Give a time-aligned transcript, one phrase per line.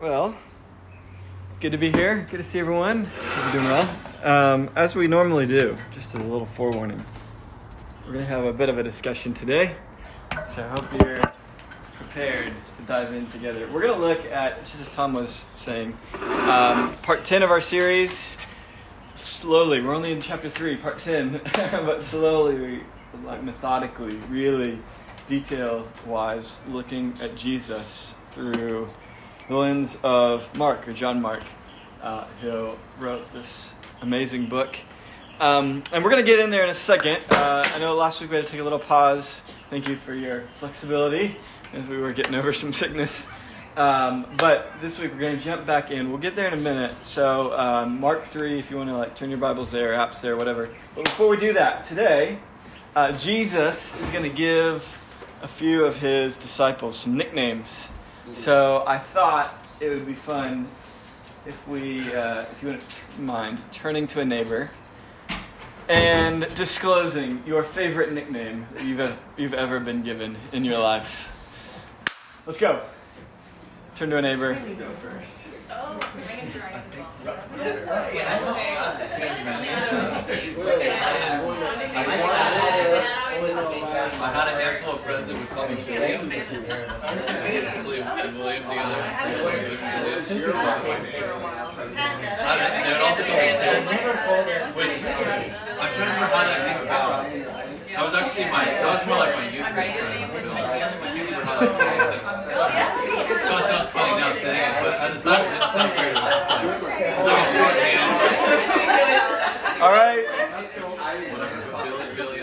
[0.00, 0.34] Well,
[1.60, 2.26] good to be here.
[2.28, 3.04] Good to see everyone.
[3.04, 3.96] Hope you're doing well.
[4.24, 7.02] Um, as we normally do, just as a little forewarning,
[8.04, 9.76] we're going to have a bit of a discussion today.
[10.52, 11.22] So I hope you're
[11.94, 13.68] prepared to dive in together.
[13.72, 17.60] We're going to look at, just as Tom was saying, um, part 10 of our
[17.60, 18.36] series.
[19.14, 22.82] Slowly, we're only in chapter 3, part 10, but slowly,
[23.24, 24.80] like methodically, really
[25.28, 28.88] detail wise, looking at Jesus through
[29.48, 31.42] the lens of Mark, or John Mark,
[32.02, 34.76] uh, who wrote this amazing book.
[35.40, 37.24] Um, and we're going to get in there in a second.
[37.30, 39.42] Uh, I know last week we had to take a little pause.
[39.68, 41.36] Thank you for your flexibility
[41.72, 43.26] as we were getting over some sickness.
[43.76, 46.08] Um, but this week we're going to jump back in.
[46.08, 46.94] We'll get there in a minute.
[47.02, 50.36] So um, Mark three, if you want to like turn your Bibles there, apps there,
[50.36, 50.68] whatever.
[50.94, 52.38] But before we do that, today
[52.94, 55.00] uh, Jesus is going to give
[55.42, 57.88] a few of his disciples some nicknames.
[58.32, 60.66] So I thought it would be fun
[61.46, 64.70] if we, uh, if you wouldn't mind, turning to a neighbor
[65.88, 71.28] and disclosing your favorite nickname that you've, you've ever been given in your life.
[72.46, 72.82] Let's go.
[73.96, 74.54] Turn to a neighbor.
[74.54, 75.43] Go first.
[75.76, 78.44] Oh, Megan's right as well.
[82.96, 86.28] I had a handful of friends that would call me William.
[87.84, 89.02] William, the other.
[89.02, 90.24] I don't-
[92.84, 93.82] They would also call me Bill,
[94.74, 97.26] which I'm trying to remember how that came about.
[97.94, 100.32] I was actually my, that was more like my youth group friend.
[100.34, 100.50] Bill.
[100.50, 102.14] Oh, I can't remember how that.
[103.24, 104.13] It sounds funny
[104.44, 107.16] saying it, but at the time, at the time period, it was just like, it
[107.18, 108.00] was like a shorthand.
[109.82, 110.24] All right.
[111.32, 112.40] Whatever, Billy,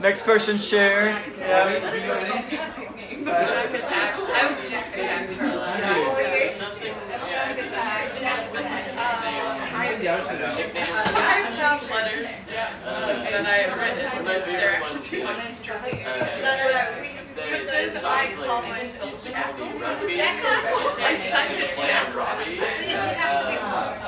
[0.00, 1.22] Next person share.
[1.38, 1.66] Yeah.
[13.36, 15.66] And I had written it, but they're actually too much.
[15.66, 17.15] No, no, no.
[17.36, 19.80] We- because I call myself Jackals.
[19.80, 20.98] Jackals.
[20.98, 22.46] I suck at Jackals.
[22.46, 23.50] You have to.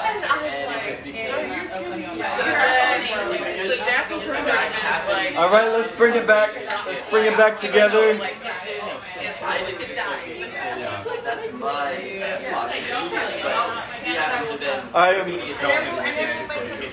[0.09, 5.69] And I was like, so then, so Jackals was like, All right.
[5.72, 6.55] Let's bring it back.
[6.87, 8.15] Let's bring it back together.
[8.15, 8.88] like this.
[9.19, 9.99] And I.
[11.25, 11.59] That's my
[12.50, 15.27] posture, but he happens to been I am.
[15.28, 16.91] he's also here, so he can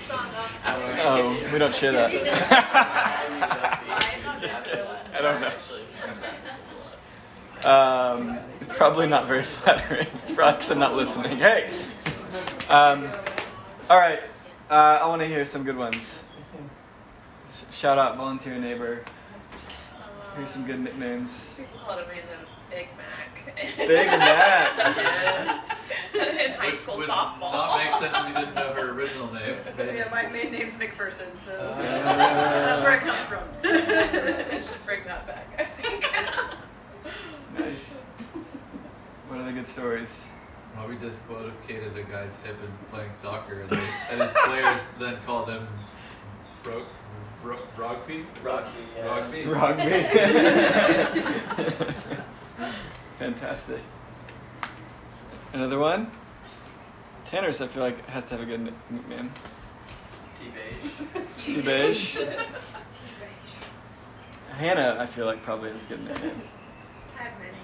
[1.07, 2.11] Oh, we don't share that.
[5.13, 5.51] I don't know.
[7.63, 10.07] Um, it's probably not very flattering.
[10.23, 11.37] It's probably because I'm not listening.
[11.37, 11.69] Hey.
[12.69, 13.07] Um,
[13.89, 14.19] all right.
[14.69, 16.23] Uh, I want to hear some good ones.
[17.53, 19.03] Sh- Shout out, volunteer neighbor.
[20.35, 21.31] Here's some good nicknames.
[21.55, 22.27] People called Amanda
[22.69, 23.77] Big Mac.
[23.77, 24.77] Big Mac.
[24.97, 25.81] yes.
[26.15, 27.51] In high Which school would softball.
[27.53, 29.55] not make sense if you didn't know her original name.
[29.77, 33.43] Yeah, my main name's McPherson, so Uh, that's where it comes from.
[34.61, 36.05] Just bring that back, I think.
[37.57, 37.85] Nice.
[39.27, 40.25] What are the good stories?
[40.75, 43.77] Robbie dislocated a guy's hip in playing soccer, and, they,
[44.11, 45.65] and his players then called him
[46.63, 46.87] broke,
[47.41, 48.25] bro, Rugby?
[48.43, 48.67] Rocky,
[48.97, 49.05] yeah.
[49.05, 49.45] Rugby?
[49.45, 49.83] Rugby.
[53.19, 53.79] Fantastic.
[55.53, 56.11] Another one?
[57.23, 59.31] Tanner's, I feel like, has to have a good nickname.
[60.35, 60.91] T-beige.
[61.39, 62.17] T-Beige.
[64.51, 66.41] Hannah, I feel like, probably has a good nickname.
[67.17, 67.57] I have many.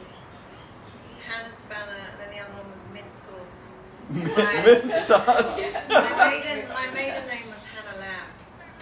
[1.27, 3.61] Hannah Spanner, and then the other one was mint sauce.
[4.85, 5.73] Mint sauce.
[5.89, 8.27] my maiden, my maiden name was Hannah Lamb.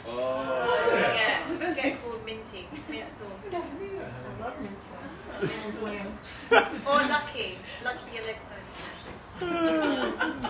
[0.07, 0.85] Oh.
[0.89, 3.27] So yeah, it's get called Minty, mint sauce.
[3.53, 5.23] I love mint sauce.
[5.41, 6.13] Mint
[6.49, 6.87] sauce.
[6.87, 8.55] or Lucky, Lucky Alexa.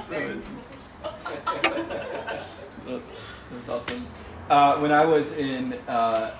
[0.09, 0.63] Very small.
[3.51, 4.07] That's awesome.
[4.49, 6.35] Uh, when I was in, uh,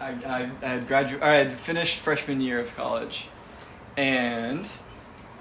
[0.00, 3.28] I, I, I had graduated, I had finished freshman year of college,
[3.96, 4.66] and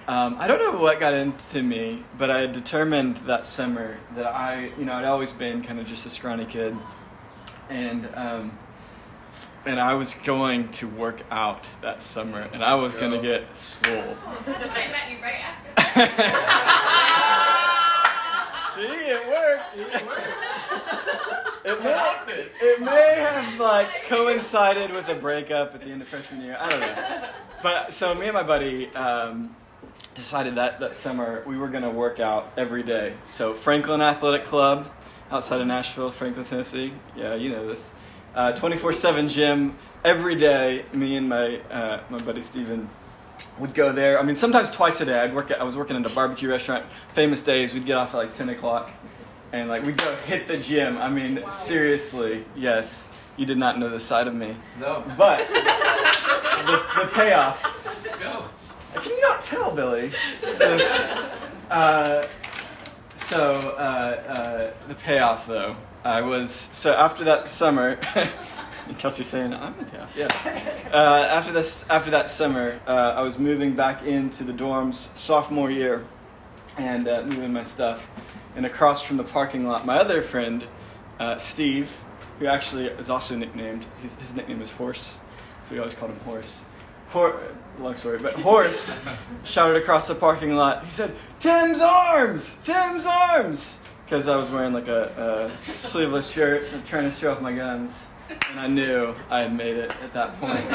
[0.07, 4.25] um, I don't know what got into me, but I had determined that summer that
[4.25, 6.75] I, you know, I'd always been kind of just a scrawny kid,
[7.69, 8.57] and um,
[9.65, 13.55] and I was going to work out that summer, and I was going to get
[13.55, 14.15] swole.
[14.47, 15.67] I met you right after.
[18.81, 19.75] See, it worked.
[19.75, 21.03] It
[21.81, 26.57] may, it may have like coincided with a breakup at the end of freshman year.
[26.59, 27.29] I don't know.
[27.61, 29.55] But so me and my buddy um,
[30.15, 33.13] decided that that summer we were gonna work out every day.
[33.23, 34.89] So Franklin Athletic Club
[35.29, 36.93] outside of Nashville, Franklin, Tennessee.
[37.15, 37.91] Yeah, you know this.
[38.59, 40.85] Twenty four seven gym every day.
[40.93, 42.89] Me and my uh, my buddy Steven
[43.59, 44.19] would go there.
[44.19, 45.19] I mean, sometimes twice a day.
[45.19, 45.51] I'd work.
[45.51, 46.85] At, I was working at a barbecue restaurant.
[47.13, 47.73] Famous Dave's.
[47.73, 48.91] We'd get off at like ten o'clock,
[49.53, 50.97] and like we'd go hit the gym.
[50.97, 53.07] I mean, seriously, yes.
[53.37, 55.03] You did not know the side of me, No.
[55.15, 57.61] but the, the payoff.
[58.95, 60.11] Can you not tell, Billy?
[60.41, 62.27] This, uh,
[63.15, 67.99] so uh, uh, the payoff, though, I was so after that summer.
[68.99, 70.09] Kelsey's saying I'm the payoff.
[70.15, 70.27] Yeah.
[70.93, 75.69] Uh, after this, after that summer, uh, I was moving back into the dorms sophomore
[75.69, 76.05] year,
[76.77, 78.01] and uh, moving my stuff.
[78.57, 80.63] And across from the parking lot, my other friend,
[81.19, 81.95] uh, Steve,
[82.39, 83.85] who actually is also nicknamed.
[84.01, 85.13] His, his nickname is Horse,
[85.63, 86.61] so we always called him Horse.
[87.09, 87.39] Hor-
[87.79, 88.99] long story, but Horse
[89.43, 90.83] shouted across the parking lot.
[90.83, 92.57] He said, "Tim's arms!
[92.63, 97.33] Tim's arms!" Because I was wearing like a, a sleeveless shirt and trying to show
[97.33, 98.07] off my guns,
[98.49, 100.65] and I knew I had made it at that point.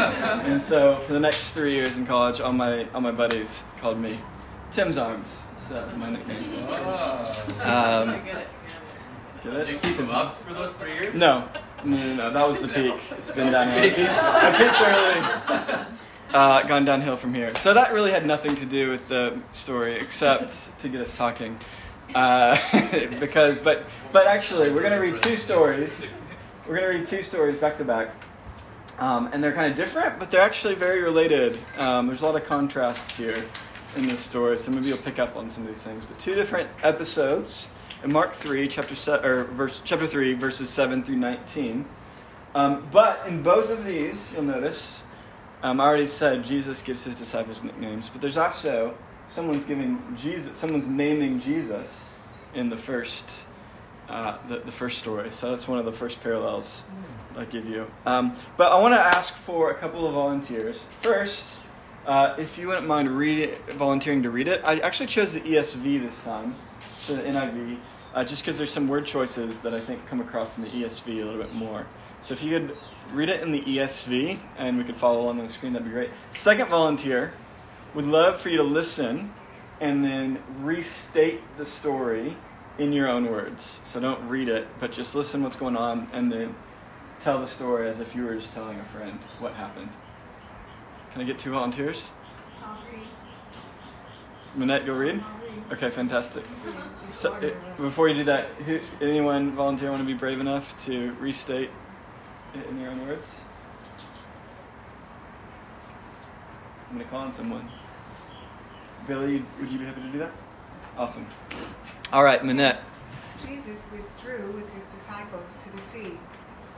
[0.46, 3.98] And so for the next three years in college, all my all my buddies called
[3.98, 4.18] me
[4.70, 5.28] Tim's arms.
[5.72, 6.52] So that was my nickname.
[7.62, 8.46] Um, get it?
[9.42, 11.18] Did you keep him up for those three years?
[11.18, 11.48] No,
[11.82, 12.30] no, no, no.
[12.30, 12.94] That was the peak.
[13.12, 13.78] It's been downhill.
[13.82, 15.86] I peaked, I peaked early.
[16.34, 17.56] Uh, gone downhill from here.
[17.56, 21.58] So that really had nothing to do with the story, except to get us talking.
[22.14, 22.58] Uh,
[23.18, 26.04] because, but, but actually, we're going to read two stories.
[26.68, 28.14] We're going to read two stories back to back.
[28.98, 31.58] Um, and they're kind of different, but they're actually very related.
[31.78, 33.42] Um, there's a lot of contrasts here
[33.96, 36.04] in this story, so maybe you'll pick up on some of these things.
[36.04, 37.66] But two different episodes
[38.02, 41.84] in Mark three, chapter se- or verse, chapter three, verses seven through nineteen.
[42.54, 45.02] Um, but in both of these, you'll notice,
[45.62, 48.94] um, I already said Jesus gives his disciples nicknames, but there's also
[49.26, 51.88] someone's giving Jesus, someone's naming Jesus
[52.54, 53.24] in the first,
[54.08, 55.30] uh, the, the first story.
[55.30, 56.84] So that's one of the first parallels
[57.36, 57.90] I give you.
[58.04, 60.84] Um, but I want to ask for a couple of volunteers.
[61.00, 61.56] First,
[62.06, 66.00] uh, if you wouldn't mind read volunteering to read it, I actually chose the ESV
[66.00, 67.78] this time, so the NIV,
[68.14, 71.08] uh, just because there's some word choices that I think come across in the ESV
[71.08, 71.86] a little bit more.
[72.20, 72.76] So if you could
[73.12, 75.92] read it in the ESV and we could follow along on the screen, that'd be
[75.92, 76.10] great.
[76.32, 77.32] Second volunteer,
[77.94, 79.32] would love for you to listen
[79.80, 82.36] and then restate the story
[82.78, 83.80] in your own words.
[83.84, 86.54] So don't read it, but just listen what's going on and then
[87.22, 89.90] tell the story as if you were just telling a friend what happened.
[91.12, 92.10] Can I get two volunteers?
[92.64, 93.06] I'll read.
[94.54, 95.22] Minette, you'll read?
[95.22, 95.72] I'll read.
[95.72, 96.42] Okay, fantastic.
[97.10, 101.12] So, uh, before you do that, who, anyone volunteer want to be brave enough to
[101.20, 101.68] restate
[102.54, 103.26] it in your own words?
[106.88, 107.68] I'm going to call on someone.
[109.06, 110.32] Billy, would you be happy to do that?
[110.96, 111.26] Awesome.
[112.10, 112.80] All right, Minette.
[113.46, 116.18] Jesus withdrew with his disciples to the sea,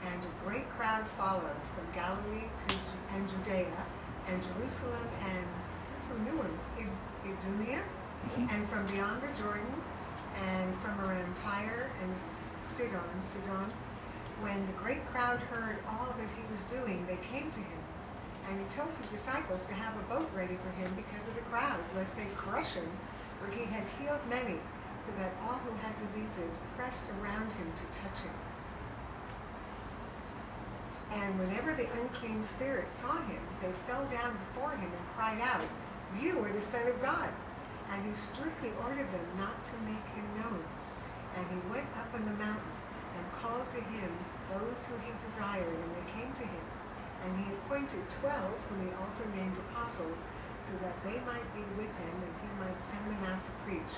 [0.05, 2.75] and a great crowd followed from Galilee to
[3.13, 3.71] and Judea
[4.27, 5.45] and Jerusalem and
[5.93, 6.53] what's a new one?
[7.25, 8.53] Idumea, mm-hmm.
[8.53, 9.65] and from beyond the Jordan,
[10.45, 12.13] and from around Tyre and
[12.63, 13.73] Sidon, Sidon.
[14.41, 17.81] When the great crowd heard all that he was doing, they came to him.
[18.47, 21.41] And he told his disciples to have a boat ready for him because of the
[21.49, 22.85] crowd, lest they crush him,
[23.39, 24.59] for he had healed many,
[24.99, 28.35] so that all who had diseases pressed around him to touch him.
[31.15, 35.63] And whenever the unclean spirit saw him, they fell down before him and cried out,
[36.19, 37.29] You are the Son of God.
[37.89, 40.63] And he strictly ordered them not to make him known.
[41.37, 42.75] And he went up on the mountain
[43.15, 44.11] and called to him
[44.51, 46.65] those who he desired, and they came to him.
[47.23, 50.27] And he appointed twelve, whom he also named apostles,
[50.61, 53.95] so that they might be with him, and he might send them out to preach,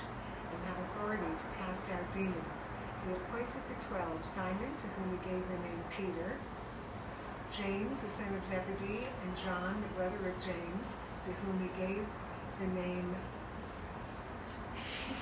[0.54, 2.70] and have authority to cast out demons.
[3.04, 6.38] He appointed the twelve Simon, to whom he gave the name Peter,
[7.56, 12.04] James, the son of Zebedee, and John, the brother of James, to whom he gave
[12.60, 13.14] the name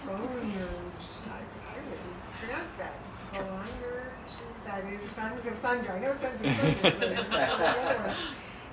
[0.04, 1.18] Boanerges.
[1.26, 1.98] I didn't
[2.40, 2.94] pronounce that.
[3.32, 5.92] Boanerges, that is sons of thunder.
[5.92, 7.24] I know sons of thunder.
[7.30, 8.16] but I don't know the other one.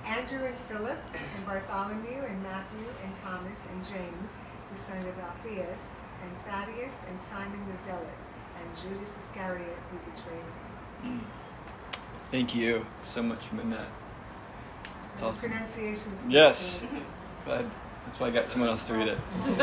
[0.06, 0.98] Andrew and Philip,
[1.36, 4.36] and Bartholomew, and Matthew, and Thomas, and James,
[4.70, 5.88] the son of Alphaeus,
[6.22, 8.06] and Thaddeus, and Simon the Zealot,
[8.60, 10.44] and Judas Iscariot, who betrayed
[11.02, 11.24] him.
[12.30, 13.86] Thank you so much, Minette.
[15.10, 15.50] That's And awesome.
[15.50, 16.24] Pronunciations.
[16.28, 16.82] Yes.
[17.44, 17.70] Glad.
[18.06, 19.18] That's why I got someone else to read it.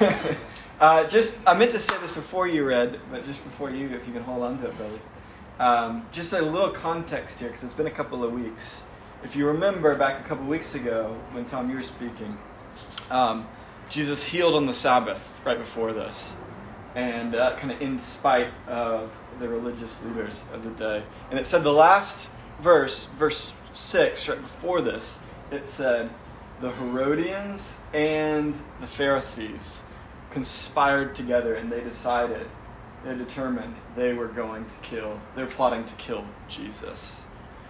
[0.00, 0.34] Uh,
[0.80, 4.06] uh, just, I meant to say this before you read, but just before you, if
[4.06, 5.00] you can hold on to it, Billy.
[5.58, 8.82] Um, just a little context here, because it's been a couple of weeks.
[9.22, 12.36] If you remember back a couple of weeks ago when Tom, you were speaking,
[13.10, 13.46] um,
[13.88, 16.32] Jesus healed on the Sabbath right before this.
[16.94, 21.02] And uh, kind of in spite of the religious leaders of the day.
[21.30, 25.18] And it said the last verse, verse 6, right before this,
[25.50, 26.10] it said,
[26.60, 29.82] the Herodians and the Pharisees
[30.30, 32.46] conspired together and they decided,
[33.04, 37.20] they determined they were going to kill, they're plotting to kill Jesus.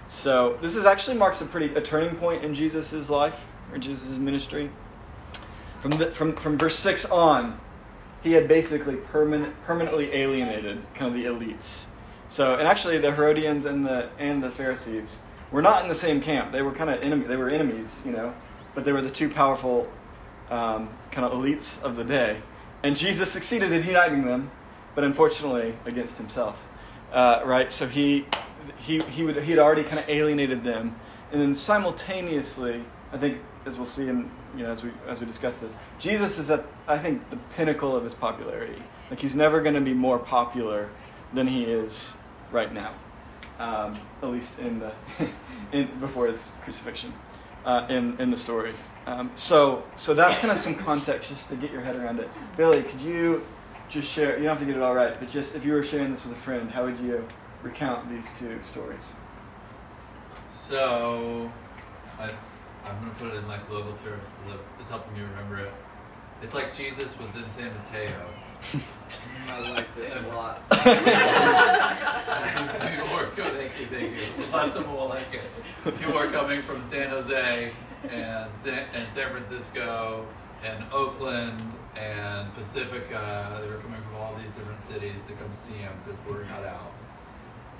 [0.07, 4.17] So this is actually marks a pretty a turning point in Jesus' life or Jesus'
[4.19, 4.71] ministry.
[5.81, 7.61] From, the, from, from verse 6 on,
[8.25, 11.85] he had basically permanent, permanently alienated kind of the elites.
[12.29, 15.19] So, and actually, the Herodians and the and the Pharisees
[15.53, 16.51] were not in the same camp.
[16.51, 17.27] They were kind of enemy.
[17.27, 18.35] They were enemies, you know,
[18.75, 19.87] but they were the two powerful
[20.51, 22.41] um, kind of elites of the day.
[22.83, 24.51] And Jesus succeeded in uniting them,
[24.95, 26.65] but unfortunately against himself,
[27.13, 27.71] uh, right?
[27.71, 28.27] So he
[28.79, 30.97] he he would he had already kind of alienated them,
[31.31, 35.27] and then simultaneously, I think as we'll see in you know as we as we
[35.27, 38.83] discuss this, Jesus is at I think the pinnacle of his popularity.
[39.11, 40.91] Like he's never going to be more popular
[41.33, 42.13] than he is
[42.51, 42.95] right now,
[43.59, 44.93] um, at least in the
[45.73, 47.13] in, before his crucifixion
[47.65, 48.75] uh, in in the story.
[49.07, 52.31] Um, so so that's kind of some context just to get your head around it.
[52.57, 53.47] Billy, could you
[53.89, 54.37] just share?
[54.39, 56.25] You don't have to get it all right, but just if you were sharing this
[56.25, 57.27] with a friend, how would you
[57.63, 59.13] recount these two stories?
[60.53, 61.51] So,
[62.19, 62.31] I,
[62.85, 64.29] I'm gonna put it in like local terms.
[64.79, 65.73] It's, helping me remember it.
[66.43, 68.29] It's like Jesus was in San Mateo.
[68.73, 68.83] Mm,
[69.49, 70.69] I like this a lot.
[72.91, 74.53] People were coming, thank you, thank you.
[74.53, 75.99] Lots of people will like it.
[75.99, 77.73] People are coming from San Jose
[78.11, 80.27] and San, and San Francisco
[80.63, 81.63] and Oakland
[81.97, 83.61] and Pacifica.
[83.63, 86.65] They were coming from all these different cities to come see him because word got
[86.65, 86.93] out.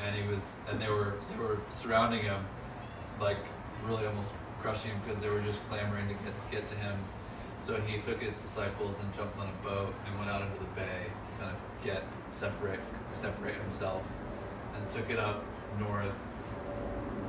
[0.03, 2.45] And he was, and they were, they were surrounding him,
[3.21, 3.39] like
[3.87, 4.33] really almost
[4.65, 6.97] crushing him because they were just clamoring to get get to him.
[7.61, 10.73] So he took his disciples and jumped on a boat and went out into the
[10.75, 12.81] bay to kind of get separate
[13.13, 14.03] separate himself
[14.75, 15.45] and took it up
[15.79, 16.15] north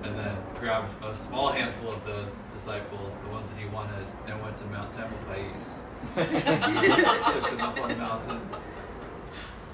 [0.03, 4.41] and then grabbed a small handful of those disciples, the ones that he wanted, and
[4.41, 5.81] went to Mount Tamalpais.
[7.33, 8.41] took them up on the mountain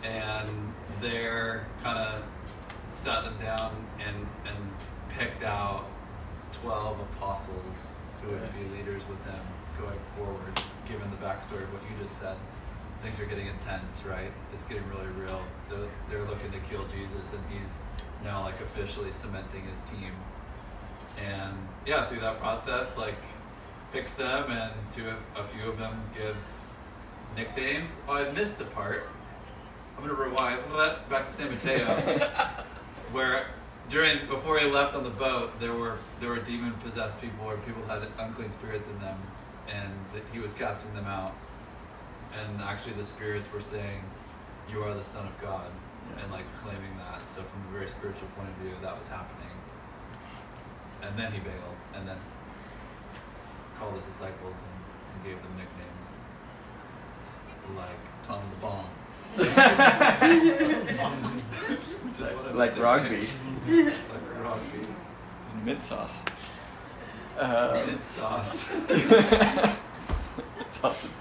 [0.04, 0.50] and
[1.02, 2.24] there kind of
[2.94, 4.16] sat them down and,
[4.46, 4.58] and
[5.10, 5.91] picked out
[6.54, 7.92] 12 apostles
[8.22, 9.42] who would be leaders with him
[9.80, 12.38] going forward, given the backstory of what you just said.
[13.02, 14.32] Things are getting intense, right?
[14.54, 15.42] It's getting really real.
[15.70, 17.82] They're, they're looking to kill Jesus, and he's
[18.24, 20.12] now like officially cementing his team.
[21.18, 23.18] And yeah, through that process, like
[23.92, 26.68] picks them, and to a, a few of them gives
[27.36, 27.92] nicknames.
[28.08, 29.10] Oh, I missed a part.
[29.98, 31.86] I'm gonna rewind that back to San Mateo,
[33.12, 33.48] where
[33.92, 37.58] during before he left on the boat, there were there were demon possessed people, or
[37.58, 39.20] people had unclean spirits in them,
[39.68, 39.94] and
[40.34, 41.36] he was casting them out.
[42.34, 44.02] And actually, the spirits were saying,
[44.72, 45.70] "You are the Son of God,"
[46.18, 47.20] and like claiming that.
[47.36, 49.56] So from a very spiritual point of view, that was happening.
[51.02, 52.18] And then he bailed, and then
[53.78, 54.78] called his disciples and,
[55.14, 56.22] and gave them nicknames
[57.76, 59.01] like Tom the Bomb.
[59.38, 59.48] Which
[62.20, 63.28] is one Like rugby.
[63.68, 63.94] like
[64.44, 64.88] rugby.
[65.54, 66.20] And mint sauce.
[67.38, 68.68] Uh, Mint sauce.
[68.88, 71.12] That's awesome.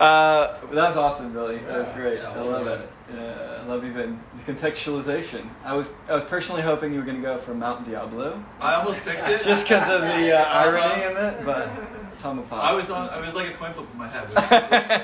[0.00, 1.58] Uh, that was awesome, Billy.
[1.58, 2.18] That was great.
[2.18, 2.80] Yeah, I love done.
[2.80, 2.90] it.
[3.14, 5.48] Yeah, I love even the contextualization.
[5.64, 8.74] I was I was personally hoping you were going to go for Mount Diablo, I
[8.74, 9.42] almost picked it.
[9.42, 11.68] just because of the uh, irony in it, but
[12.22, 12.52] Tomapas.
[12.52, 13.08] I was on.
[13.08, 15.02] I was like a coin flip in my head.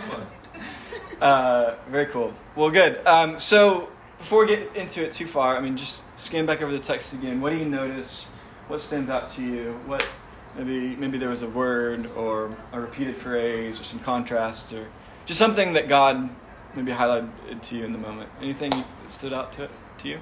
[1.25, 2.35] Uh, very cool.
[2.55, 3.01] Well, good.
[3.07, 3.89] Um, so
[4.19, 7.15] before we get into it too far, I mean, just scan back over the text
[7.15, 7.41] again.
[7.41, 8.29] What do you notice?
[8.69, 9.81] What stands out to you?
[9.87, 10.07] What
[10.55, 14.87] maybe maybe there was a word or a repeated phrase or some contrast or
[15.25, 16.29] just something that God
[16.75, 18.29] maybe highlighted to you in the moment.
[18.43, 20.21] Anything that stood out to to you?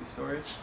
[0.00, 0.58] These stories.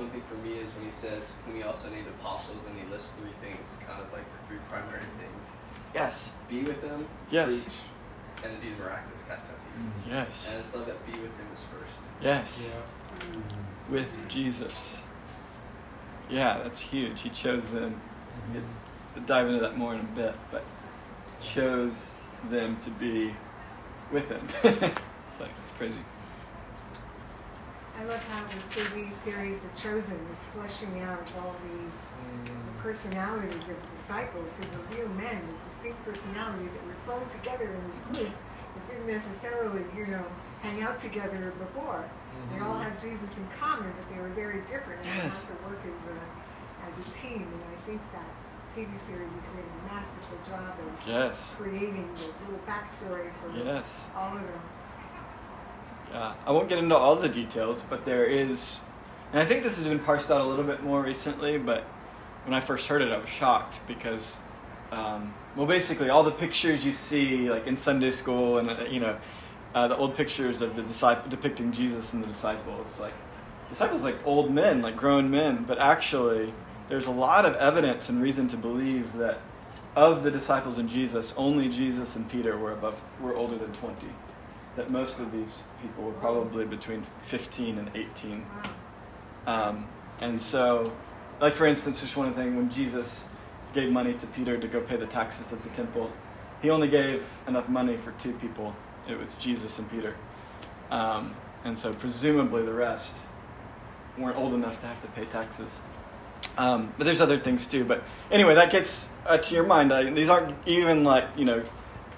[0.00, 2.78] I one thing for me is when he says, when we also need apostles, and
[2.78, 5.44] he lists three things, kind of like the three primary things.
[5.94, 6.30] Yes.
[6.48, 7.48] Be with them, Yes.
[7.48, 7.74] preach,
[8.42, 9.94] and then do the miraculous cast out demons.
[9.96, 10.10] Mm.
[10.10, 10.46] Yes.
[10.48, 12.00] And I just love that be with him is first.
[12.22, 12.70] Yes.
[13.90, 14.96] With Jesus.
[16.30, 17.20] Yeah, that's huge.
[17.20, 18.00] He chose them.
[18.52, 18.60] Mm-hmm.
[19.16, 20.64] We'll dive into that more in a bit, but
[21.42, 22.14] chose
[22.48, 23.34] them to be
[24.10, 24.46] with him.
[24.62, 25.96] it's like it's crazy.
[28.00, 32.78] I love how the TV series The Chosen is fleshing out all these mm.
[32.78, 37.70] personalities of the disciples who were real men with distinct personalities that were thrown together
[37.70, 38.32] in this group
[38.74, 40.24] that didn't necessarily, you know,
[40.62, 42.08] hang out together before.
[42.54, 42.84] They all mm-hmm.
[42.84, 45.44] have Jesus in common, but they were very different and they Yes.
[45.44, 46.18] had to work as a,
[46.88, 47.44] as a team.
[47.44, 48.32] And I think that
[48.72, 51.36] TV series is doing a masterful job of Yes.
[51.58, 53.92] creating the little backstory for Yes.
[54.16, 54.62] all of them.
[56.10, 58.80] Yeah, I won't get into all the details, but there is,
[59.32, 61.56] and I think this has been parsed out a little bit more recently.
[61.56, 61.84] But
[62.44, 64.38] when I first heard it, I was shocked because,
[64.90, 68.98] um, well, basically all the pictures you see, like in Sunday school, and uh, you
[68.98, 69.16] know,
[69.74, 73.14] uh, the old pictures of the disciple depicting Jesus and the disciples, like
[73.68, 76.52] disciples like old men, like grown men, but actually
[76.88, 79.40] there's a lot of evidence and reason to believe that
[79.94, 84.08] of the disciples and Jesus, only Jesus and Peter were above were older than 20.
[84.76, 88.46] That most of these people were probably between 15 and 18.
[89.46, 89.88] Um,
[90.20, 90.92] and so,
[91.40, 93.26] like for instance, just one thing when Jesus
[93.74, 96.10] gave money to Peter to go pay the taxes at the temple,
[96.62, 98.74] he only gave enough money for two people.
[99.08, 100.14] It was Jesus and Peter.
[100.90, 101.34] Um,
[101.64, 103.14] and so, presumably, the rest
[104.18, 105.78] weren't old enough to have to pay taxes.
[106.58, 107.84] Um, but there's other things too.
[107.84, 109.92] But anyway, that gets uh, to your mind.
[109.92, 111.62] Uh, these aren't even like, you know,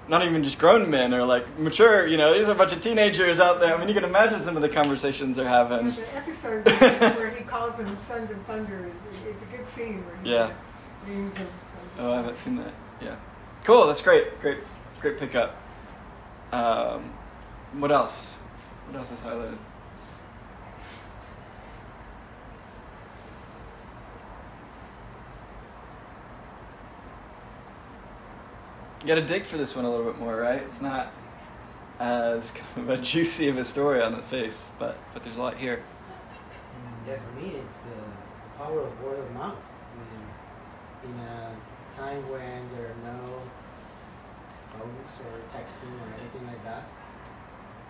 [0.08, 2.80] not even just grown men or like mature, you know, these are a bunch of
[2.80, 3.74] teenagers out there.
[3.74, 5.84] I mean, you can imagine some of the conversations they're having.
[5.84, 6.66] There's an episode
[7.16, 8.86] where he calls them Sons of Thunder.
[8.88, 10.52] is It's a good scene where he Yeah.
[11.06, 11.46] names them
[11.98, 12.72] Oh, I haven't seen that.
[13.00, 13.16] Yeah.
[13.64, 13.86] Cool.
[13.86, 14.40] That's great.
[14.40, 14.58] Great.
[15.00, 15.54] Great pickup.
[16.52, 17.12] Um,
[17.74, 18.34] what else?
[18.88, 19.58] What else is highlighted?
[29.02, 30.62] You got to dig for this one a little bit more, right?
[30.62, 31.12] It's not
[31.98, 35.40] as kind of a juicy of a story on the face, but but there's a
[35.40, 35.82] lot here.
[37.06, 39.58] Yeah, for me, it's uh, the power of word of mouth.
[39.58, 41.56] I mean, in a
[41.92, 43.42] time when there are no
[44.72, 46.88] phones or texting or anything like that,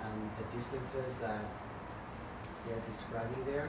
[0.05, 1.45] and the distances that
[2.67, 3.69] they're describing there,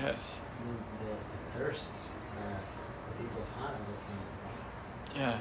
[0.00, 0.34] Yes.
[0.60, 1.94] I mean, the, the thirst
[2.36, 2.60] that
[3.18, 4.26] people had at the time.
[5.16, 5.38] Yeah.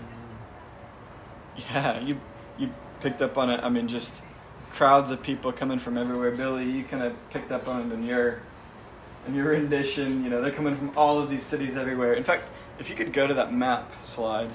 [1.57, 2.19] Yeah, you
[2.57, 2.69] you
[2.99, 3.61] picked up on it.
[3.63, 4.21] I mean, just
[4.73, 6.31] crowds of people coming from everywhere.
[6.31, 8.41] Billy, you kind of picked up on it in your
[9.27, 10.23] in your rendition.
[10.23, 12.13] You know, they're coming from all of these cities everywhere.
[12.13, 12.43] In fact,
[12.79, 14.49] if you could go to that map slide,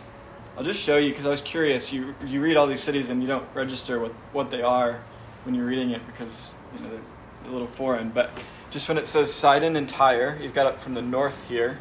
[0.56, 1.92] I'll just show you because I was curious.
[1.92, 5.00] You you read all these cities and you don't register what what they are
[5.44, 8.10] when you're reading it because you know they're a little foreign.
[8.10, 8.30] But
[8.70, 11.78] just when it says Sidon and Tyre, you've got up from the north here.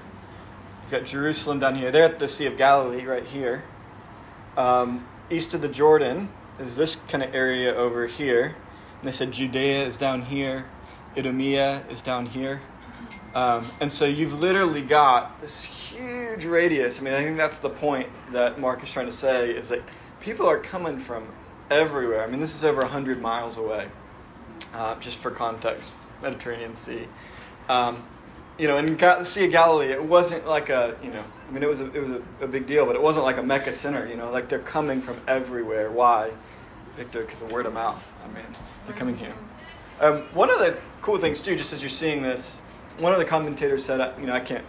[0.84, 1.92] You've got Jerusalem down here.
[1.92, 3.64] They're at the Sea of Galilee right here.
[4.60, 6.28] Um, east of the Jordan
[6.60, 8.58] is this kind of area over here.
[9.00, 10.66] And they said Judea is down here,
[11.16, 12.62] Idumea is down here.
[13.34, 17.00] Um, and so you've literally got this huge radius.
[17.00, 19.82] I mean, I think that's the point that Mark is trying to say is that
[20.20, 21.26] people are coming from
[21.72, 22.22] everywhere.
[22.22, 23.88] I mean, this is over 100 miles away,
[24.74, 27.08] uh, just for context, Mediterranean Sea.
[27.70, 28.04] Um,
[28.58, 31.52] you know, in Ga- the Sea of Galilee, it wasn't like a, you know, I
[31.52, 33.44] mean, it was a, it was a, a big deal, but it wasn't like a
[33.44, 34.06] Mecca center.
[34.06, 35.90] You know, like they're coming from everywhere.
[35.90, 36.32] Why,
[36.96, 37.22] Victor?
[37.22, 38.08] Because of word of mouth.
[38.24, 38.46] I mean,
[38.86, 39.34] they're coming here.
[40.00, 42.62] Um, one of the cool things too, just as you're seeing this,
[43.00, 44.64] one of the commentators said, you know, I can't,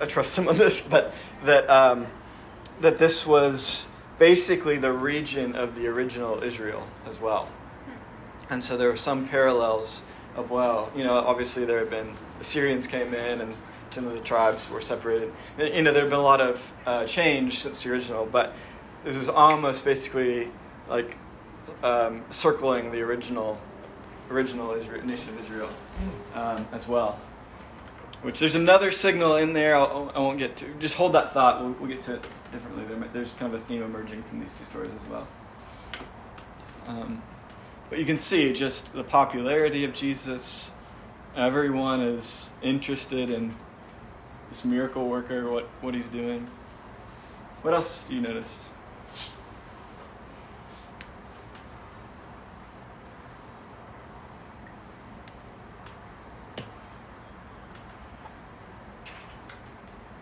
[0.00, 2.08] I trust some of this, but that um,
[2.80, 3.86] that this was
[4.18, 7.48] basically the region of the original Israel as well,
[8.50, 10.02] and so there were some parallels
[10.34, 13.54] of well, you know, obviously there had been Assyrians came in and
[13.96, 15.32] some of the tribes were separated.
[15.58, 18.52] You know, there had been a lot of uh, change since the original, but
[19.04, 20.50] this is almost basically
[20.86, 21.16] like
[21.82, 23.58] um, circling the original
[24.30, 25.70] original Israel, nation of Israel
[26.34, 27.18] um, as well.
[28.20, 29.74] Which there's another signal in there.
[29.76, 30.66] I'll, I won't get to.
[30.78, 31.62] Just hold that thought.
[31.62, 32.84] We'll, we'll get to it differently.
[32.84, 35.28] There, there's kind of a theme emerging from these two stories as well.
[36.86, 37.22] Um,
[37.88, 40.70] but you can see just the popularity of Jesus.
[41.34, 43.54] Everyone is interested in
[44.50, 46.48] this miracle worker, what, what he's doing.
[47.62, 48.54] What else do you notice?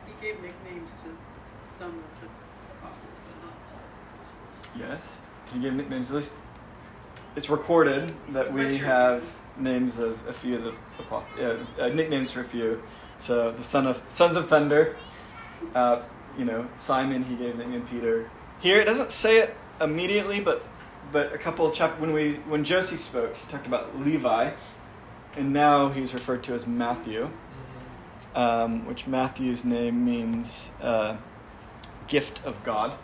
[0.06, 1.10] He gave nicknames to
[1.78, 2.28] some of the
[2.78, 4.54] apostles, but not all the apostles.
[4.78, 5.02] Yes.
[5.54, 6.10] You give nicknames?
[6.10, 6.32] At least
[7.36, 9.22] it's recorded that we have
[9.58, 11.38] names of a few of the apostles.
[11.38, 12.82] Yeah, uh, nicknames for a few.
[13.18, 14.96] So the son of sons of thunder.
[15.74, 16.02] Uh,
[16.38, 17.24] you know, Simon.
[17.24, 18.30] He gave the name Peter.
[18.60, 20.66] Here it doesn't say it immediately, but
[21.12, 24.52] but a couple of chap when we when Josie spoke, he talked about Levi,
[25.36, 27.30] and now he's referred to as Matthew,
[28.34, 31.16] um, which Matthew's name means uh,
[32.08, 32.96] gift of God.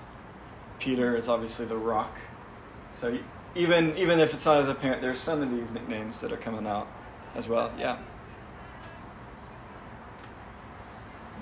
[0.79, 2.17] Peter is obviously the rock.
[2.93, 3.19] So
[3.55, 6.67] even even if it's not as apparent, there's some of these nicknames that are coming
[6.67, 6.89] out
[7.35, 7.73] as well.
[7.79, 7.99] Yeah.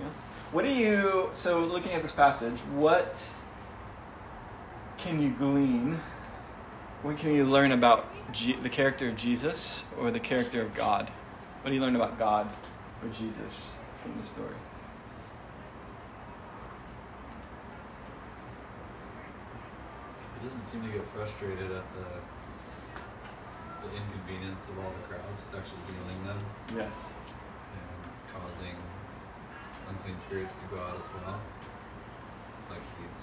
[0.00, 0.14] Yes.
[0.50, 3.22] What do you, so looking at this passage, what
[4.96, 6.00] can you glean?
[7.02, 11.10] What can you learn about G- the character of Jesus or the character of God?
[11.62, 12.48] What do you learn about God
[13.02, 14.54] or Jesus from the story?
[20.40, 22.06] He doesn't seem to get frustrated at the
[23.82, 25.40] the inconvenience of all the crowds.
[25.46, 26.38] He's actually healing them
[26.74, 26.98] Yes.
[27.72, 28.74] and causing
[29.88, 31.40] unclean spirits to go out as well.
[32.60, 33.18] It's like he's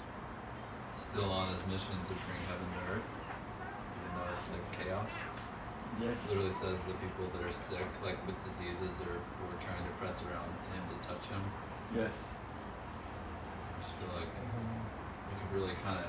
[1.00, 5.12] still on his mission to bring heaven to earth, even though it's like chaos.
[6.02, 6.18] Yes.
[6.26, 9.92] It literally says the people that are sick, like with diseases, or were trying to
[9.96, 11.40] press around to him to touch him.
[11.94, 12.12] Yes.
[12.12, 16.08] I just feel like you could really kind of,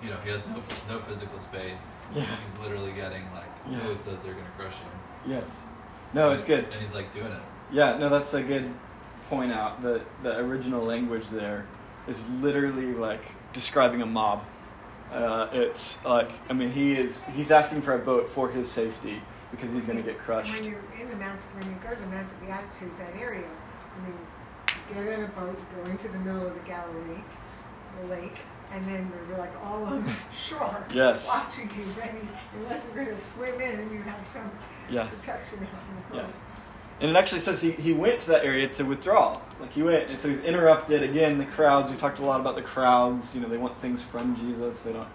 [0.00, 2.00] you know, he has no no physical space.
[2.14, 2.24] Yeah.
[2.24, 3.80] He's literally getting like, Yeah.
[3.84, 4.94] who says they're gonna crush him?
[5.26, 5.48] Yes.
[6.14, 6.64] No, it's good.
[6.72, 7.42] And he's like doing it.
[7.72, 8.72] Yeah, no, that's a good
[9.28, 9.82] point out.
[9.82, 11.66] that the original language there
[12.08, 14.42] is literally like describing a mob.
[15.12, 19.22] Uh, it's like I mean he is he's asking for a boat for his safety
[19.50, 20.52] because he's going to get crushed.
[20.52, 23.46] When you're in the mountain, when you go to the Mount of Beatitudes, that area,
[23.46, 24.18] I mean,
[24.88, 27.22] you get in a boat, you go into the middle of the Galilee,
[28.00, 28.36] the lake,
[28.72, 31.24] and then they're like all on the shore, Yes.
[31.28, 32.18] watching you, ready,
[32.56, 34.50] unless you're going to swim in and you have some
[34.90, 35.06] Yeah.
[35.06, 36.28] protection out in the Yeah.
[36.98, 37.06] Boat.
[37.06, 39.40] And it actually says he, he went to that area to withdraw.
[39.60, 41.38] Like he went, and so he's interrupted again.
[41.38, 41.90] The crowds.
[41.90, 43.34] We talked a lot about the crowds.
[43.34, 44.80] You know, they want things from Jesus.
[44.80, 45.08] They don't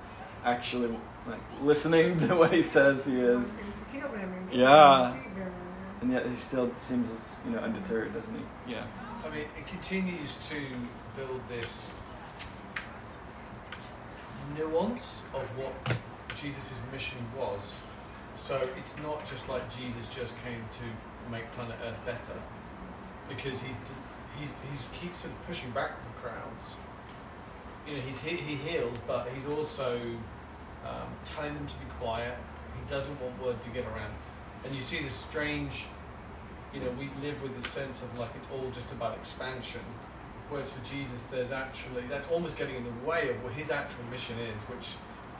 [0.43, 0.95] actually
[1.27, 3.49] like listening to what he says he is.
[3.51, 5.13] him to heal them and Yeah.
[5.13, 5.21] and.
[6.01, 7.07] And yet he still seems
[7.45, 8.73] you know undeterred, doesn't he?
[8.73, 8.83] Yeah.
[9.23, 10.55] I mean, it continues to
[11.15, 11.91] build this
[14.57, 15.73] nuance of what
[16.41, 17.75] Jesus' mission was.
[18.41, 22.41] So it's not just like Jesus just came to make planet Earth better,
[23.29, 23.77] because he's
[24.39, 26.75] he's he's keeps pushing back the crowds.
[27.87, 30.01] You know, he's he, he heals, but he's also
[30.83, 32.35] um, telling them to be quiet.
[32.75, 34.15] He doesn't want word to get around,
[34.65, 35.85] and you see this strange
[36.73, 39.81] you know, we live with the sense of like it's all just about expansion.
[40.49, 44.03] Whereas for Jesus, there's actually that's almost getting in the way of what his actual
[44.09, 44.87] mission is, which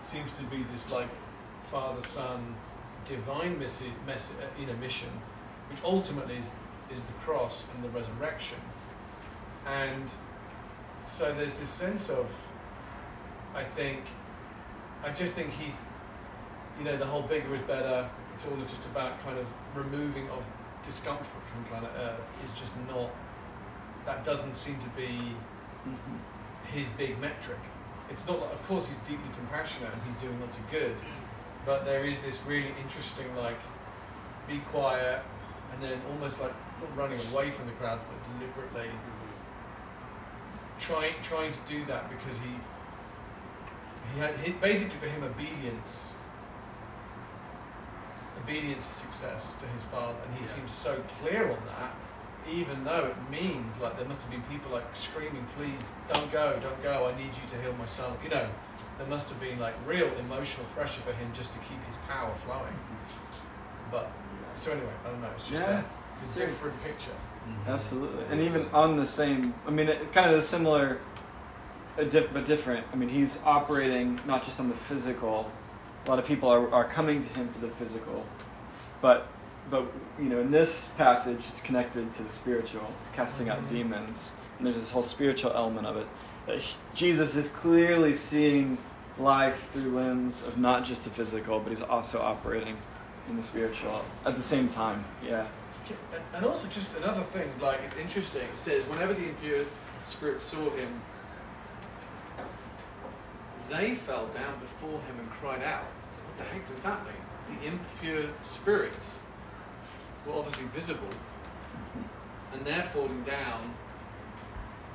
[0.04, 1.10] seems to be this like
[1.72, 2.56] Father Son
[3.06, 5.10] divine message, mess, uh, know, mission,
[5.70, 6.50] which ultimately is
[6.92, 8.58] is the cross and the resurrection.
[9.66, 10.10] And
[11.06, 12.28] so there's this sense of,
[13.56, 14.02] I think,
[15.04, 15.82] I just think he's,
[16.78, 18.10] you know, the whole bigger is better.
[18.36, 20.46] It's all just about kind of removing of
[20.84, 23.10] discomfort from planet Earth is just not.
[24.06, 25.36] That doesn't seem to be
[26.66, 27.60] his big metric.
[28.10, 30.96] It's not like, of course, he's deeply compassionate and he's doing lots of good,
[31.66, 33.60] but there is this really interesting, like,
[34.48, 35.22] be quiet,
[35.74, 38.90] and then almost like not running away from the crowds, but deliberately
[40.80, 42.50] trying trying to do that because he
[44.14, 46.16] he had he, basically for him obedience
[48.44, 50.48] obedience is success to his father, and he Yeah.
[50.48, 51.94] seems so clear on that.
[52.50, 56.60] Even though it means like there must have been people like screaming, "Please don't go,
[56.60, 57.08] don't go!
[57.08, 58.50] I need you to heal my son." You know,
[59.02, 62.32] there must have been like real emotional pressure for him just to keep his power
[62.46, 62.74] flowing.
[63.90, 64.12] But
[64.56, 65.30] so anyway, I don't know.
[65.36, 67.12] It's just Yeah, a, it's a different picture.
[67.68, 71.00] Absolutely, and even on the same, I mean, it, kind of the similar,
[71.98, 72.86] uh, di- but different.
[72.94, 75.52] I mean, he's operating not just on the physical.
[76.06, 78.24] A lot of people are, are coming to him for the physical,
[79.02, 79.28] but
[79.72, 82.88] but you know, in this passage, it's connected to the spiritual.
[83.02, 83.70] It's casting out Mhm.
[83.70, 86.08] demons, and there's this whole spiritual element of it.
[86.46, 88.78] That he- Jesus is clearly seeing
[89.20, 92.78] life through lens of not just the physical, but he's also operating
[93.30, 95.04] in the spiritual at the same time.
[95.26, 95.48] Yeah.
[96.34, 98.44] And- also, just another thing, like it's interesting.
[98.44, 99.66] It says, whenever the impure
[100.04, 101.02] spirits saw him,
[103.70, 105.86] they fell down before him and cried out.
[106.08, 107.60] So what the heck does that mean?
[107.60, 109.22] The impure spirits
[110.26, 111.10] were obviously visible,
[112.54, 113.74] and they're falling down.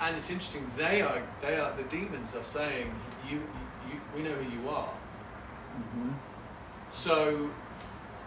[0.00, 0.70] And it's interesting.
[0.76, 2.94] They are, they are, the demons are saying,
[3.28, 3.42] "You,
[3.90, 4.92] you, we know who you are."
[5.74, 6.12] hmm
[6.90, 7.50] So,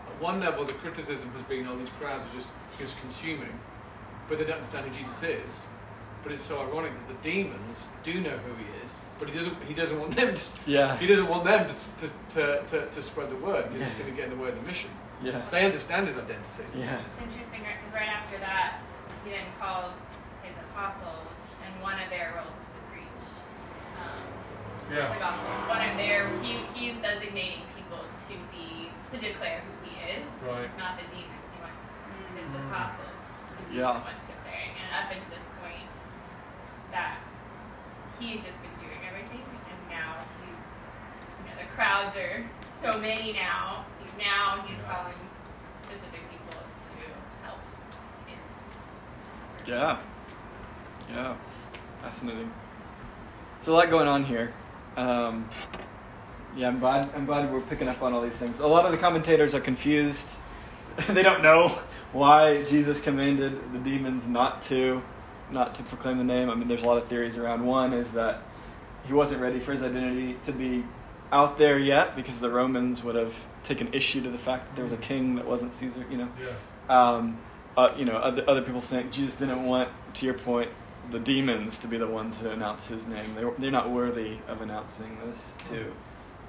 [0.07, 3.57] at one level, the criticism has been, oh, these crowds are just, just consuming,
[4.27, 5.65] but they don't understand who Jesus is.
[6.23, 9.55] But it's so ironic that the demons do know who he is, but he doesn't.
[9.63, 10.43] He doesn't want them to.
[10.67, 10.97] Yeah.
[10.97, 14.11] He doesn't want them to to, to, to, to spread the word because it's going
[14.11, 14.89] to get in the way of the mission.
[15.23, 15.47] Yeah.
[15.49, 16.67] They understand his identity.
[16.75, 16.99] Yeah.
[16.99, 17.75] It's interesting right?
[17.79, 18.79] because right after that,
[19.23, 19.95] he then calls
[20.43, 23.25] his apostles, and one of their roles is to preach
[23.95, 24.23] um,
[24.89, 25.19] the Yeah.
[25.19, 25.49] gospel.
[25.69, 30.69] One of their he, he's designating people to be to declare who he is, Right.
[30.77, 31.45] not the demons.
[31.53, 31.81] He wants
[32.33, 32.65] his Mm.
[32.69, 33.21] apostles
[33.55, 33.93] to be Yeah.
[33.93, 34.73] the ones declaring.
[34.81, 35.85] And up until this point,
[36.91, 37.17] that
[38.19, 40.65] he's just been doing everything, and now he's,
[41.37, 43.85] you know, the crowds are so many now.
[44.17, 45.15] Now he's calling
[45.83, 47.61] specific people to help.
[48.27, 48.37] In
[49.65, 49.97] Yeah.
[51.09, 51.35] Yeah.
[52.01, 52.51] Fascinating.
[53.61, 54.53] So a lot going on here.
[54.99, 55.49] Um,
[56.57, 58.59] yeah, I'm glad, I'm glad we're picking up on all these things.
[58.59, 60.27] A lot of the commentators are confused.
[61.07, 61.69] they don't know
[62.11, 65.01] why Jesus commanded the demons not to
[65.51, 66.49] not to proclaim the name.
[66.49, 67.65] I mean, there's a lot of theories around.
[67.65, 68.41] One is that
[69.05, 70.83] he wasn't ready for his identity to be
[71.31, 73.33] out there yet because the Romans would have
[73.63, 76.05] taken issue to the fact that there was a king that wasn't Caesar.
[76.11, 76.29] You know.
[76.39, 76.53] Yeah.
[76.89, 77.39] Um,
[77.77, 80.69] uh, you know, other, other people think Jesus didn't want, to your point,
[81.11, 83.35] the demons to be the one to announce his name.
[83.35, 85.91] They, they're not worthy of announcing this to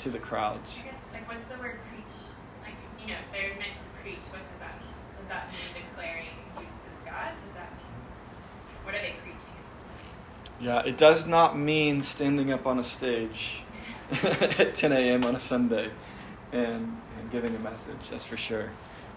[0.01, 0.81] to the crowds.
[0.81, 2.15] I guess, like, what's the word preach?
[2.63, 4.95] Like, you know, if they're meant to preach, what does that mean?
[5.19, 7.33] Does that mean declaring Jesus is God?
[7.45, 9.51] Does that mean, what are they preaching?
[10.59, 13.63] Yeah, it does not mean standing up on a stage
[14.11, 15.25] at 10 a.m.
[15.25, 15.91] on a Sunday
[16.53, 18.09] and, and giving a message.
[18.11, 18.71] That's for sure.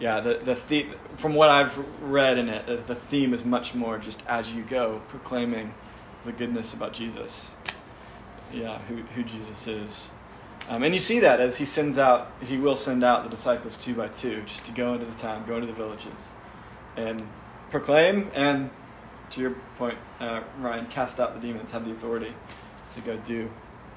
[0.04, 3.74] Yeah, the the the from what I've read in it, the- the theme is much
[3.74, 5.74] more just as you go, proclaiming
[6.26, 7.52] the goodness about Jesus.
[8.52, 10.10] Yeah, who who Jesus is.
[10.68, 13.78] Um, and you see that as he sends out, he will send out the disciples
[13.78, 16.20] two by two, just to go into the town, go into the villages,
[16.98, 17.24] and
[17.72, 18.30] proclaim.
[18.36, 18.72] And
[19.32, 22.34] to your point, uh, Ryan, cast out the demons, have the authority
[22.96, 23.50] to go do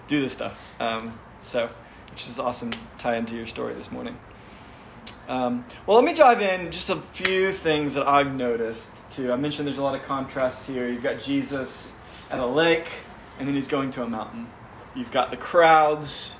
[0.07, 0.57] do this stuff.
[0.79, 1.69] Um, so,
[2.12, 2.71] which is awesome.
[2.97, 4.16] Tie into your story this morning.
[5.29, 9.33] Um, well, let me dive in just a few things that I've noticed too.
[9.33, 10.89] I mentioned there's a lot of contrast here.
[10.89, 11.93] You've got Jesus
[12.31, 12.87] at a lake,
[13.39, 14.47] and then he's going to a mountain.
[14.95, 16.35] You've got the crowds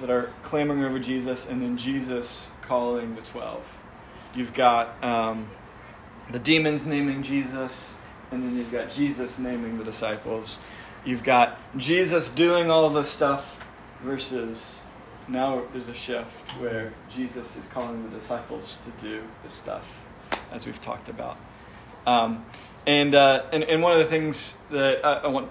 [0.00, 3.62] that are clamoring over Jesus, and then Jesus calling the twelve.
[4.34, 5.50] You've got um,
[6.30, 7.94] the demons naming Jesus,
[8.30, 10.58] and then you've got Jesus naming the disciples.
[11.04, 13.62] You've got Jesus doing all this stuff
[14.02, 14.78] versus
[15.28, 20.02] now there's a shift where Jesus is calling the disciples to do this stuff,
[20.50, 21.36] as we've talked about.
[22.06, 22.44] Um,
[22.86, 25.48] and, uh, and and one of the things that I, I want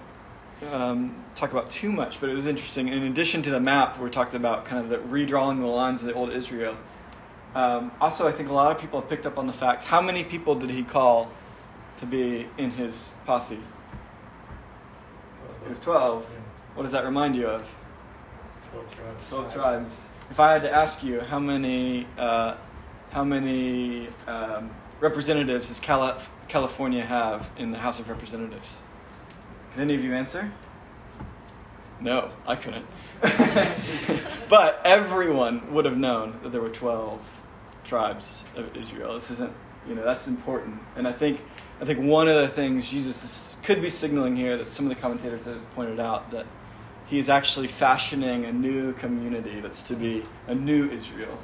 [0.70, 2.88] um, talk about too much, but it was interesting.
[2.88, 6.08] In addition to the map, we talked about kind of the redrawing the lines of
[6.08, 6.76] the old Israel.
[7.54, 10.00] Um, also, I think a lot of people have picked up on the fact how
[10.00, 11.30] many people did he call
[11.98, 13.60] to be in his posse?
[15.64, 16.24] It was 12.
[16.74, 17.68] What does that remind you of?
[18.72, 19.22] 12 tribes.
[19.28, 20.06] 12 tribes.
[20.30, 22.56] If I had to ask you, how many, uh,
[23.10, 28.78] how many um, representatives does Cali- California have in the House of Representatives?
[29.72, 30.50] Can any of you answer?
[32.00, 32.86] No, I couldn't.
[34.48, 37.20] but everyone would have known that there were 12
[37.84, 39.14] tribes of Israel.
[39.14, 39.52] This isn't,
[39.86, 40.80] you know, that's important.
[40.96, 41.44] And I think,
[41.80, 44.88] I think one of the things Jesus is, could be signaling here that some of
[44.88, 46.46] the commentators have pointed out that
[47.12, 51.36] he is actually fashioning a new community that's to be a new Israel.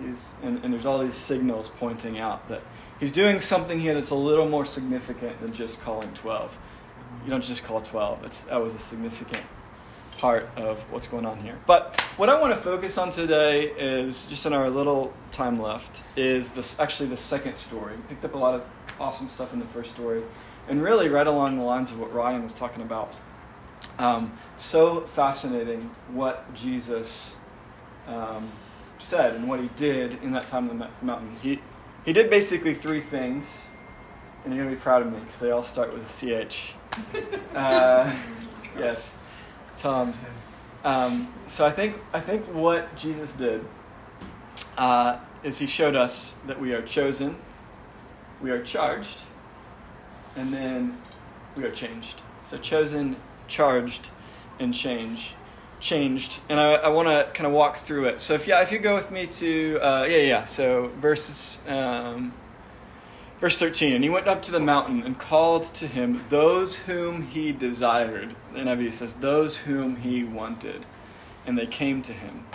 [0.00, 2.62] He's, and, and there's all these signals pointing out that
[2.98, 6.56] he's doing something here that's a little more significant than just calling 12.
[7.24, 9.44] You don't just call 12, it's, that was a significant
[10.16, 11.58] part of what's going on here.
[11.66, 16.02] But what I want to focus on today is just in our little time left
[16.16, 17.96] is this actually the second story.
[17.96, 18.64] We picked up a lot of
[18.98, 20.22] awesome stuff in the first story,
[20.68, 23.12] and really right along the lines of what Ryan was talking about.
[23.98, 27.32] Um, so fascinating what Jesus
[28.06, 28.50] um,
[28.98, 31.36] said and what he did in that time on the mountain.
[31.42, 31.60] He
[32.04, 33.46] he did basically three things,
[34.44, 36.74] and you're gonna be proud of me because they all start with a ch.
[37.54, 38.14] Uh,
[38.78, 39.14] yes.
[39.78, 40.12] Tom.
[40.84, 43.64] Um, so I think I think what Jesus did
[44.76, 47.36] uh, is he showed us that we are chosen,
[48.40, 49.18] we are charged,
[50.36, 51.00] and then
[51.56, 52.20] we are changed.
[52.42, 53.16] So chosen,
[53.52, 54.08] charged,
[54.58, 55.34] and change,
[55.80, 56.40] changed.
[56.48, 58.20] And I, I want to kind of walk through it.
[58.20, 60.44] So if yeah, if you go with me to uh, yeah yeah.
[60.44, 61.60] So verses.
[61.68, 62.32] Um,
[63.42, 67.26] Verse 13, and he went up to the mountain and called to him those whom
[67.26, 68.36] he desired.
[68.52, 70.86] The NIV says, those whom he wanted.
[71.44, 72.46] And they came to him.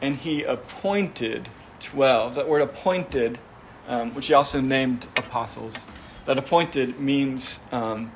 [0.00, 2.36] And he appointed 12.
[2.36, 3.38] That word appointed,
[3.86, 5.84] um, which he also named apostles,
[6.24, 8.10] that appointed means um,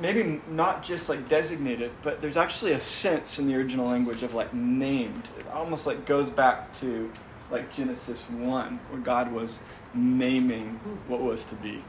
[0.00, 4.34] maybe not just like designated, but there's actually a sense in the original language of
[4.34, 5.28] like named.
[5.38, 7.10] It almost like goes back to
[7.50, 9.60] like Genesis 1, where God was
[9.94, 11.82] naming what was to be.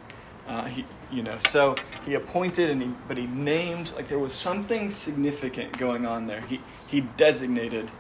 [0.47, 4.33] Uh, he, you know, so he appointed and he, but he named like there was
[4.33, 6.41] something significant going on there.
[6.41, 7.91] He he designated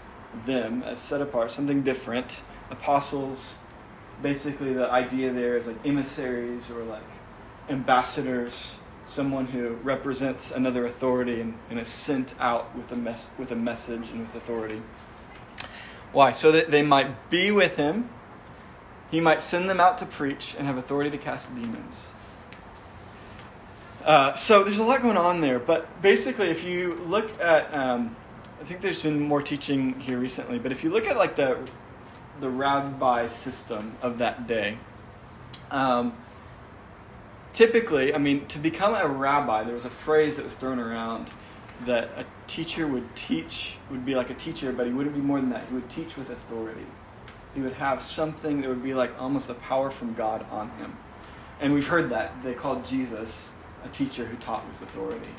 [0.45, 2.41] them as set apart, something different.
[2.69, 3.55] Apostles,
[4.21, 7.03] basically the idea there is like emissaries or like
[7.69, 8.75] ambassadors
[9.07, 13.55] someone who represents another authority and, and is sent out with a, mes- with a
[13.55, 14.81] message and with authority.
[16.11, 16.31] Why?
[16.31, 18.09] So that they might be with him.
[19.09, 22.03] He might send them out to preach and have authority to cast demons.
[24.03, 28.15] Uh, so there's a lot going on there, but basically, if you look at, um,
[28.61, 31.57] I think there's been more teaching here recently, but if you look at like the
[32.39, 34.77] the rabbi system of that day,
[35.71, 36.13] um,
[37.53, 41.29] typically, I mean, to become a rabbi, there was a phrase that was thrown around
[41.85, 45.39] that a teacher would teach would be like a teacher, but he wouldn't be more
[45.39, 45.67] than that.
[45.67, 46.85] He would teach with authority.
[47.53, 50.97] He would have something that would be like almost a power from God on him.
[51.59, 53.47] And we've heard that they called Jesus
[53.83, 55.29] a teacher who taught with authority.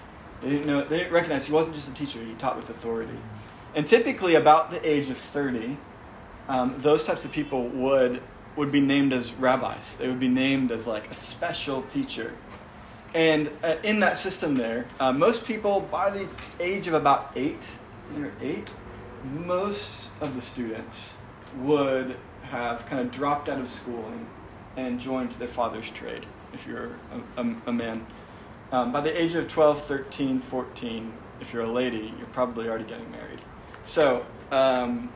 [0.40, 3.18] They didn't know they didn't recognize he wasn't just a teacher, he taught with authority.
[3.74, 5.76] And typically about the age of 30,
[6.48, 8.22] um, those types of people would
[8.58, 9.96] would be named as rabbis.
[9.96, 12.34] They would be named as like a special teacher.
[13.14, 16.28] And uh, in that system there, uh, most people by the
[16.60, 17.62] age of about eight,
[18.14, 18.68] they're eight,
[19.32, 21.10] most of the students
[21.60, 24.26] would have kind of dropped out of schooling
[24.76, 26.96] and joined their father's trade if you're
[27.36, 28.06] a, a, a man.
[28.72, 32.84] Um, by the age of 12, 13, 14, if you're a lady, you're probably already
[32.84, 33.40] getting married.
[33.82, 35.10] So, um,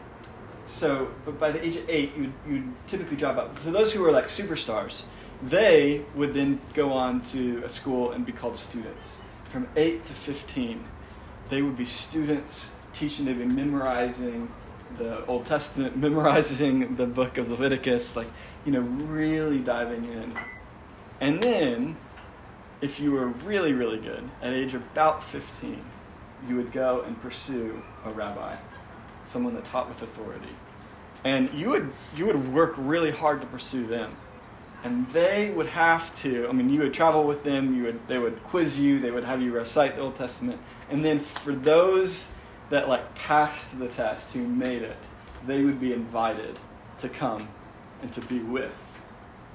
[0.67, 3.59] so but by the age of eight, you'd, you'd typically drop out.
[3.61, 5.05] So those who were like superstars,
[5.43, 9.19] they would then go on to a school and be called students.
[9.51, 10.85] From 8 to 15,
[11.51, 14.51] they would be students teaching, they'd be memorizing
[14.99, 18.29] the Old Testament, memorizing the book of Leviticus, like,
[18.65, 20.35] you know, really diving in.
[21.21, 21.97] And then,
[22.81, 25.83] if you were really, really good, at age about 15,
[26.49, 28.57] you would go and pursue a rabbi,
[29.33, 30.55] someone that taught with authority.
[31.25, 34.17] And you would, you would work really hard to pursue them.
[34.85, 38.19] And they would have to, I mean, you would travel with them, you would, they
[38.19, 40.61] would quiz you, they would have you recite the Old Testament.
[40.91, 42.29] And then for those
[42.71, 44.97] that like passed the test, who made it,
[45.47, 46.59] they would be invited
[46.99, 47.49] to come
[48.03, 48.75] and to be with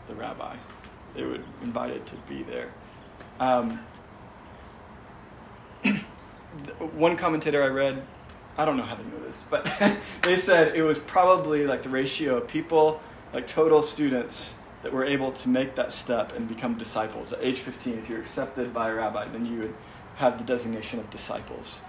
[0.07, 0.55] the rabbi.
[1.13, 2.71] They would be invited to be there.
[3.39, 3.79] Um,
[6.93, 8.05] one commentator I read,
[8.57, 9.65] I don't know how they know this, but
[10.23, 12.99] they said it was probably like the ratio of people,
[13.31, 17.33] like total students, that were able to make that step and become disciples.
[17.33, 19.75] At age 15, if you're accepted by a rabbi, then you would
[20.15, 21.81] have the designation of disciples.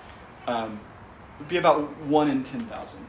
[0.47, 0.81] Um,
[1.37, 3.07] it would be about one in 10,000.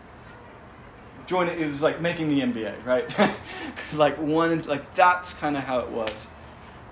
[1.26, 3.10] Join it, it was like making the NBA, right?
[3.94, 6.28] like one, like that's kind of how it was.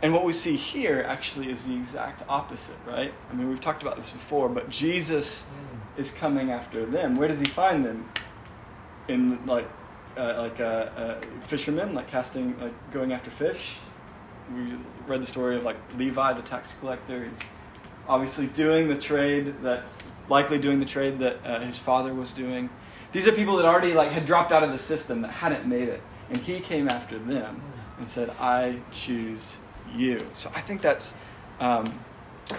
[0.01, 3.13] And what we see here actually is the exact opposite, right?
[3.32, 5.45] I mean, we've talked about this before, but Jesus
[5.97, 7.17] is coming after them.
[7.17, 8.10] Where does he find them?
[9.07, 9.69] In like,
[10.17, 13.75] uh, like uh, uh, fishermen, like casting, like going after fish.
[14.53, 14.73] We
[15.07, 17.25] read the story of like Levi, the tax collector.
[17.25, 17.39] He's
[18.07, 19.83] obviously doing the trade that,
[20.29, 22.69] likely doing the trade that uh, his father was doing.
[23.13, 25.88] These are people that already like had dropped out of the system that hadn't made
[25.88, 27.62] it, and he came after them
[27.97, 29.57] and said, "I choose
[29.95, 30.25] you.
[30.33, 31.13] So I think that's
[31.60, 31.99] um,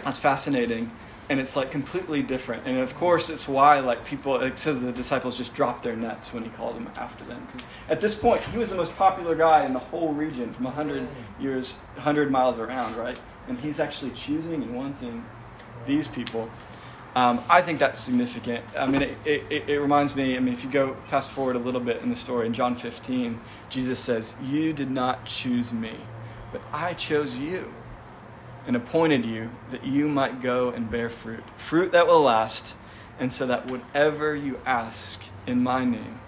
[0.04, 0.90] that's fascinating,
[1.30, 2.66] and it's like completely different.
[2.66, 6.32] And of course, it's why like people it says the disciples just dropped their nets
[6.32, 9.34] when he called them after them because at this point he was the most popular
[9.34, 11.06] guy in the whole region from hundred
[11.38, 13.18] years, hundred miles around, right?
[13.48, 15.24] And he's actually choosing and wanting
[15.86, 16.50] these people.
[17.14, 18.64] Um, I think that's significant.
[18.76, 21.58] I mean, it, it, it, reminds me, I mean, if you go fast forward a
[21.58, 25.96] little bit in the story, in John 15, Jesus says, You did not choose me,
[26.52, 27.72] but I chose you
[28.68, 32.74] and appointed you that you might go and bear fruit, fruit that will last,
[33.18, 36.20] and so that whatever you ask in my name,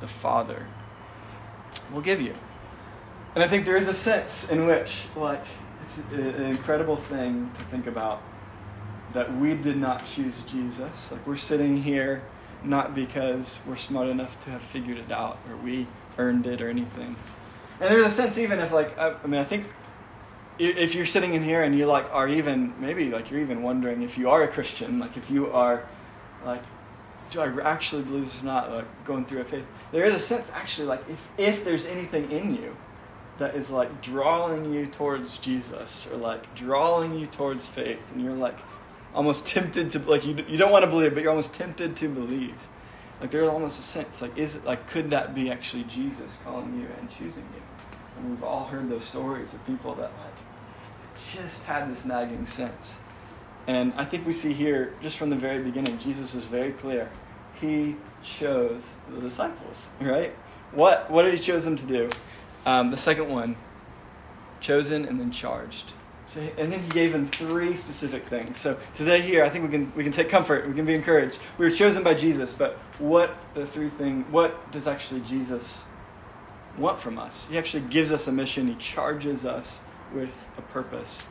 [0.00, 0.66] the Father
[1.92, 2.34] will give you.
[3.36, 5.44] And I think there is a sense in which, like,
[5.84, 8.20] it's an incredible thing to think about
[9.12, 11.12] that we did not choose Jesus.
[11.12, 12.24] Like, we're sitting here
[12.64, 15.86] not because we're smart enough to have figured it out or we
[16.18, 17.14] earned it or anything.
[17.80, 19.66] And there's a sense, even if, like, I, I mean, I think
[20.70, 24.02] if you're sitting in here and you like are even maybe like you're even wondering
[24.02, 25.86] if you are a Christian, like if you are
[26.44, 26.62] like,
[27.30, 28.70] do I actually believe this or not?
[28.70, 32.30] Like going through a faith, there is a sense actually like if if there's anything
[32.30, 32.76] in you
[33.38, 38.34] that is like drawing you towards Jesus or like drawing you towards faith, and you're
[38.34, 38.58] like
[39.14, 42.08] almost tempted to like you you don't want to believe, but you're almost tempted to
[42.08, 42.54] believe.
[43.20, 46.78] Like there's almost a sense like is it like could that be actually Jesus calling
[46.80, 47.62] you and choosing you?
[48.16, 50.31] And we've all heard those stories of people that like
[51.34, 52.98] just had this nagging sense.
[53.66, 57.10] And I think we see here, just from the very beginning, Jesus was very clear.
[57.60, 60.34] He chose the disciples, right?
[60.72, 62.10] What, what did he choose them to do?
[62.66, 63.56] Um, the second one,
[64.60, 65.92] chosen and then charged.
[66.26, 68.58] So, and then he gave them three specific things.
[68.58, 70.66] So today here, I think we can we can take comfort.
[70.66, 71.38] We can be encouraged.
[71.58, 74.24] We were chosen by Jesus, but what the three thing?
[74.30, 75.84] What does actually Jesus
[76.78, 77.48] want from us?
[77.50, 78.66] He actually gives us a mission.
[78.66, 79.80] He charges us
[80.14, 81.22] with a purpose,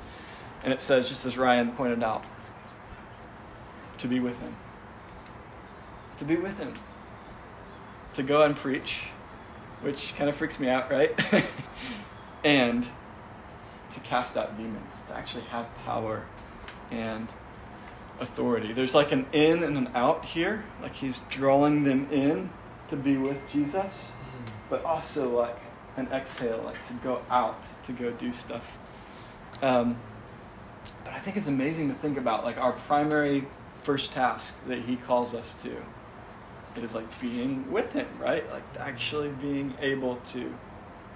[0.64, 2.24] and it says, just as Ryan pointed out,
[3.98, 4.56] to be with him.
[6.20, 6.74] To be with him.
[8.14, 9.04] To go and preach,
[9.82, 11.14] which kind of freaks me out, right?
[12.44, 12.88] and
[13.94, 16.26] to cast out demons, to actually have power
[16.90, 17.28] and
[18.20, 18.74] authority.
[18.74, 22.50] There's like an in and an out here, like he's drawing them in
[22.90, 24.52] to be with Jesus, mm.
[24.70, 25.58] but also like
[25.98, 28.78] an exhale, like to go out, to go do stuff.
[29.62, 29.98] Um,
[31.04, 33.48] but I think it's amazing to think about like our primary
[33.84, 35.76] first task that he calls us to
[36.78, 38.50] is like being with him, right?
[38.52, 40.54] Like actually being able to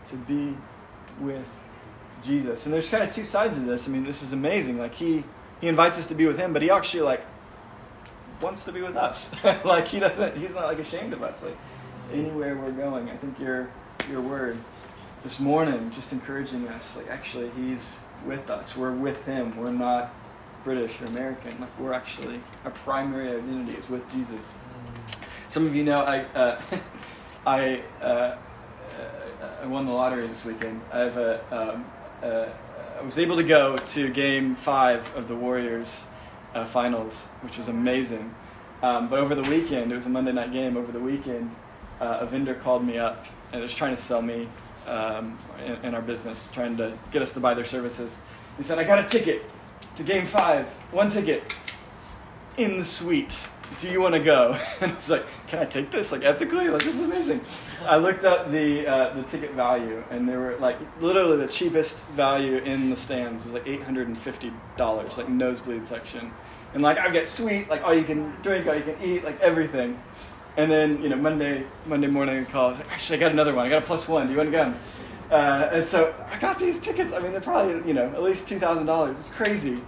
[0.07, 0.55] to be
[1.19, 1.47] with
[2.23, 2.65] Jesus.
[2.65, 3.88] And there's kind of two sides of this.
[3.88, 4.78] I mean, this is amazing.
[4.78, 5.23] Like he
[5.61, 7.23] he invites us to be with him, but he actually like
[8.41, 9.32] wants to be with us.
[9.65, 11.43] like he doesn't he's not like ashamed of us.
[11.43, 11.57] Like
[12.11, 13.09] anywhere we're going.
[13.09, 13.69] I think your
[14.09, 14.57] your word
[15.23, 18.75] this morning just encouraging us like actually he's with us.
[18.75, 19.55] We're with him.
[19.57, 20.13] We're not
[20.63, 21.59] British or American.
[21.59, 24.53] Like we're actually our primary identity is with Jesus.
[25.47, 26.61] Some of you know I uh,
[27.45, 28.37] I uh,
[29.61, 30.81] I won the lottery this weekend.
[30.91, 31.85] I have a um,
[32.21, 32.47] uh,
[32.99, 36.05] I was able to go to Game Five of the Warriors
[36.53, 38.33] uh, finals, which was amazing.
[38.81, 40.77] Um, but over the weekend, it was a Monday night game.
[40.77, 41.55] Over the weekend,
[41.99, 43.25] uh, a vendor called me up
[43.55, 44.47] and was trying to sell me
[44.85, 45.37] um,
[45.83, 48.21] our business, trying to get us to buy their services.
[48.57, 49.43] He said, "I got a ticket
[49.95, 51.53] to Game Five, one ticket
[52.57, 53.35] in the suite."
[53.79, 54.57] do you want to go?
[54.81, 56.11] And I was like, can I take this?
[56.11, 56.69] Like ethically?
[56.69, 57.41] Like this is amazing.
[57.83, 62.05] I looked up the uh, the ticket value, and they were like literally the cheapest
[62.07, 66.31] value in the stands was like eight hundred and fifty dollars, like nosebleed section.
[66.73, 69.39] And like I've got suite, like all you can drink, all you can eat, like
[69.39, 69.99] everything.
[70.57, 72.67] And then you know Monday Monday morning I call.
[72.67, 73.65] I was like, actually I got another one.
[73.65, 74.27] I got a plus one.
[74.27, 74.73] Do you want to go?
[75.35, 77.13] Uh, and so I got these tickets.
[77.13, 79.17] I mean they're probably you know at least two thousand dollars.
[79.19, 79.81] It's crazy.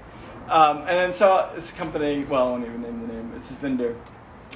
[0.50, 3.58] Um, and then so this company, well, I won't even name the name, it's this
[3.58, 3.96] vendor.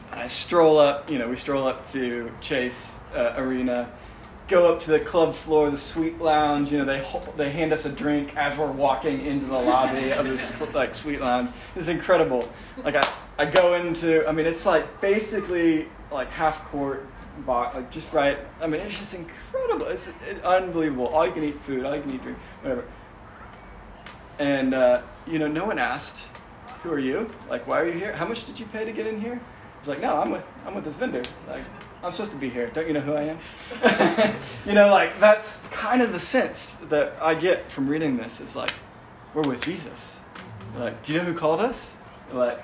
[0.09, 3.91] I stroll up, you know, we stroll up to Chase uh, Arena,
[4.47, 6.71] go up to the club floor, the suite lounge.
[6.71, 7.05] You know, they
[7.35, 11.21] they hand us a drink as we're walking into the lobby of this like suite
[11.21, 11.51] lounge.
[11.75, 12.49] It's incredible.
[12.83, 13.07] Like I,
[13.37, 17.07] I go into, I mean, it's like basically like half court
[17.45, 18.37] box, like just right.
[18.59, 19.87] I mean, it's just incredible.
[19.87, 21.07] It's, it's unbelievable.
[21.07, 22.85] All you can eat food, all you can eat drink, whatever.
[24.39, 26.27] And, uh, you know, no one asked,
[26.83, 27.29] who are you?
[27.49, 28.13] Like, why are you here?
[28.13, 29.39] How much did you pay to get in here?
[29.79, 31.23] He's like, no, I'm with, I'm with this vendor.
[31.47, 31.63] Like,
[32.03, 32.67] I'm supposed to be here.
[32.67, 34.35] Don't you know who I am?
[34.65, 38.41] you know, like, that's kind of the sense that I get from reading this.
[38.41, 38.73] It's like,
[39.33, 40.17] we're with Jesus.
[40.75, 41.95] Like, do you know who called us?
[42.33, 42.63] Like,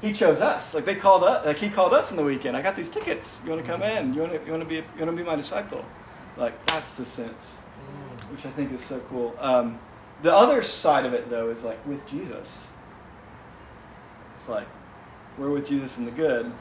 [0.00, 0.74] he chose us.
[0.74, 1.46] Like they called us.
[1.46, 2.56] Like he called us in the weekend.
[2.56, 3.40] I got these tickets.
[3.44, 4.14] You want to come in?
[4.14, 4.44] You want to?
[4.44, 4.76] You want to be?
[4.76, 5.84] You want to be my disciple?
[6.36, 7.56] Like that's the sense,
[8.30, 9.36] which I think is so cool.
[9.38, 9.78] Um,
[10.22, 12.68] the other side of it, though, is like with Jesus.
[14.34, 14.66] It's like
[15.38, 16.52] we're with Jesus in the good.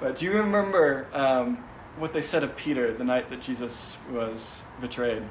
[0.00, 1.62] But do you remember um,
[1.96, 5.22] what they said of Peter the night that Jesus was betrayed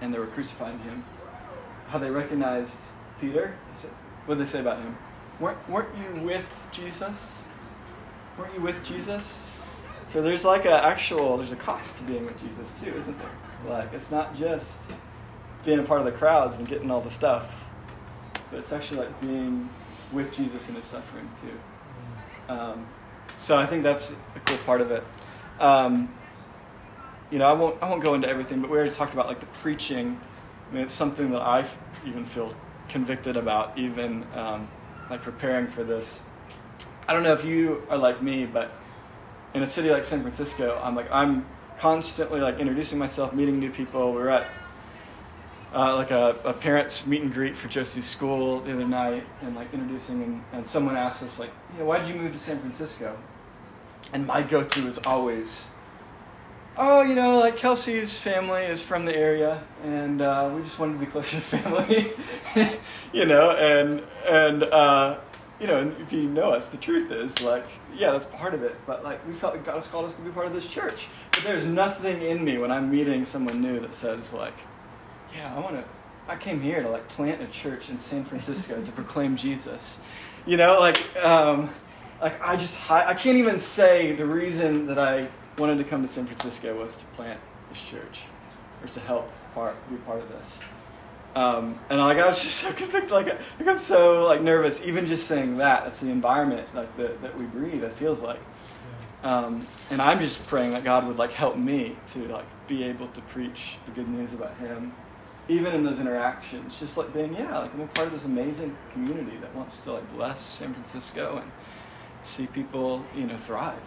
[0.00, 1.04] and they were crucifying him?
[1.88, 2.76] How they recognized
[3.20, 3.54] Peter?
[4.26, 4.96] What did they say about him?
[5.40, 7.32] Weren't, weren't you with Jesus?
[8.38, 9.40] Weren't you with Jesus?
[10.06, 13.30] So there's like an actual, there's a cost to being with Jesus too, isn't there?
[13.68, 14.70] Like it's not just
[15.64, 17.50] being a part of the crowds and getting all the stuff,
[18.50, 19.68] but it's actually like being
[20.12, 22.52] with Jesus in his suffering too.
[22.52, 22.86] Um,
[23.40, 25.04] so I think that's a cool part of it.
[25.58, 26.12] Um,
[27.30, 29.40] you know, I won't I won't go into everything, but we already talked about like
[29.40, 30.20] the preaching.
[30.68, 31.64] I mean, it's something that I
[32.06, 32.54] even feel
[32.88, 34.68] convicted about, even um,
[35.10, 36.20] like preparing for this.
[37.06, 38.72] I don't know if you are like me, but
[39.52, 41.44] in a city like San Francisco, I'm like I'm
[41.78, 44.12] constantly like introducing myself, meeting new people.
[44.12, 44.50] We are at
[45.74, 49.54] uh, like a, a, parents meet and greet for Josie's school the other night, and
[49.54, 52.40] like introducing, and, and someone asked us like, you know, why did you move to
[52.40, 53.16] San Francisco?
[54.12, 55.64] And my go-to is always,
[56.80, 60.94] oh, you know, like Kelsey's family is from the area, and uh, we just wanted
[60.94, 62.12] to be closer to family,
[63.12, 65.18] you know, and and uh,
[65.60, 68.74] you know, if you know us, the truth is like, yeah, that's part of it,
[68.86, 71.08] but like we felt like God has called us to be part of this church.
[71.32, 74.54] But there's nothing in me when I'm meeting someone new that says like
[75.34, 75.84] yeah, I want to.
[76.28, 79.98] I came here to like plant a church in San Francisco to proclaim Jesus.
[80.46, 81.70] You know, like, um,
[82.20, 85.28] like I just I can't even say the reason that I
[85.60, 87.38] wanted to come to San Francisco was to plant
[87.68, 88.20] this church
[88.82, 90.60] or to help part be part of this.
[91.34, 95.06] Um, and like I was just so convicted, like, like I'm so like nervous, even
[95.06, 95.84] just saying that.
[95.84, 97.84] That's the environment like that that we breathe.
[97.84, 98.40] It feels like,
[99.22, 103.08] um, and I'm just praying that God would like help me to like be able
[103.08, 104.92] to preach the good news about Him,
[105.48, 106.78] even in those interactions.
[106.80, 109.92] Just like being, yeah, like I'm a part of this amazing community that wants to
[109.92, 111.52] like bless San Francisco and
[112.22, 113.78] see people, you know, thrive,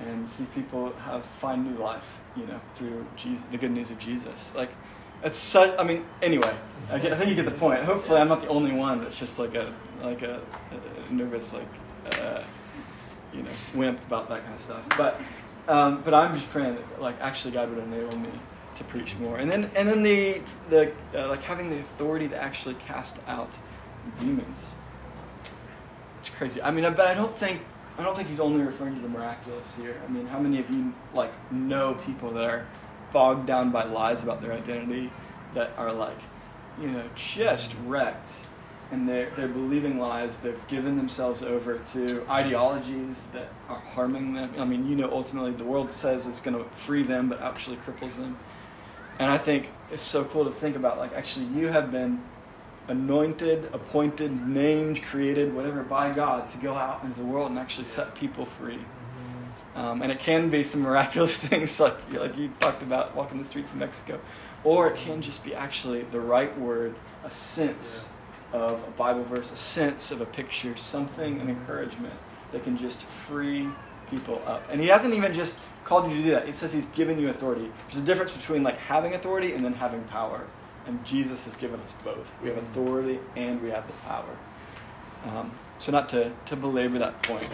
[0.00, 2.04] and see people have find new life,
[2.36, 4.52] you know, through Jesus, the good news of Jesus.
[4.54, 4.70] Like
[5.22, 5.76] it's such.
[5.78, 6.54] I mean, anyway,
[6.90, 7.82] I, get, I think you get the point.
[7.84, 9.72] Hopefully, I'm not the only one that's just like a
[10.02, 10.42] like a,
[11.08, 11.68] a nervous like
[12.20, 12.42] uh,
[13.32, 14.84] you know wimp about that kind of stuff.
[14.96, 15.20] But
[15.66, 18.30] um, but I'm just praying that like actually God would enable me
[18.76, 22.36] to preach more, and then and then the the uh, like having the authority to
[22.36, 23.50] actually cast out
[24.20, 24.58] demons.
[26.20, 26.60] It's crazy.
[26.60, 27.62] I mean, but I don't think
[27.96, 30.00] I don't think he's only referring to the miraculous here.
[30.06, 32.66] I mean, how many of you like know people that are
[33.12, 35.10] bogged down by lies about their identity
[35.54, 36.18] that are like,
[36.80, 38.32] you know, just wrecked.
[38.90, 40.38] And they're, they're believing lies.
[40.38, 44.52] They've given themselves over to ideologies that are harming them.
[44.58, 47.76] I mean, you know, ultimately the world says it's going to free them, but actually
[47.76, 48.36] cripples them.
[49.18, 52.22] And I think it's so cool to think about like, actually, you have been
[52.88, 57.86] anointed, appointed, named, created, whatever, by God to go out into the world and actually
[57.86, 58.80] set people free.
[59.74, 63.44] Um, and it can be some miraculous things like, like you talked about walking the
[63.44, 64.20] streets of Mexico.
[64.62, 68.06] Or it can just be actually the right word, a sense
[68.52, 72.14] of a Bible verse, a sense of a picture, something, an encouragement
[72.52, 73.68] that can just free
[74.10, 74.64] people up.
[74.70, 76.46] And he hasn't even just called you to do that.
[76.46, 77.70] He says he's given you authority.
[77.90, 80.46] There's a difference between like having authority and then having power.
[80.86, 82.30] And Jesus has given us both.
[82.42, 84.36] We have authority and we have the power.
[85.26, 87.50] Um, so not to, to belabor that point.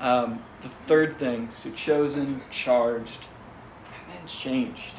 [0.00, 3.20] Um, the third thing, so chosen, charged,
[3.86, 4.94] and then changed.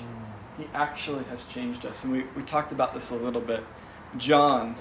[0.57, 2.03] He actually has changed us.
[2.03, 3.63] And we, we talked about this a little bit.
[4.17, 4.75] John,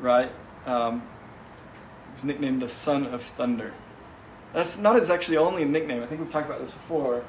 [0.00, 0.32] right,
[0.66, 1.02] um,
[2.14, 3.74] was nicknamed the Son of Thunder.
[4.52, 6.02] That's not his actually only nickname.
[6.02, 7.24] I think we've talked about this before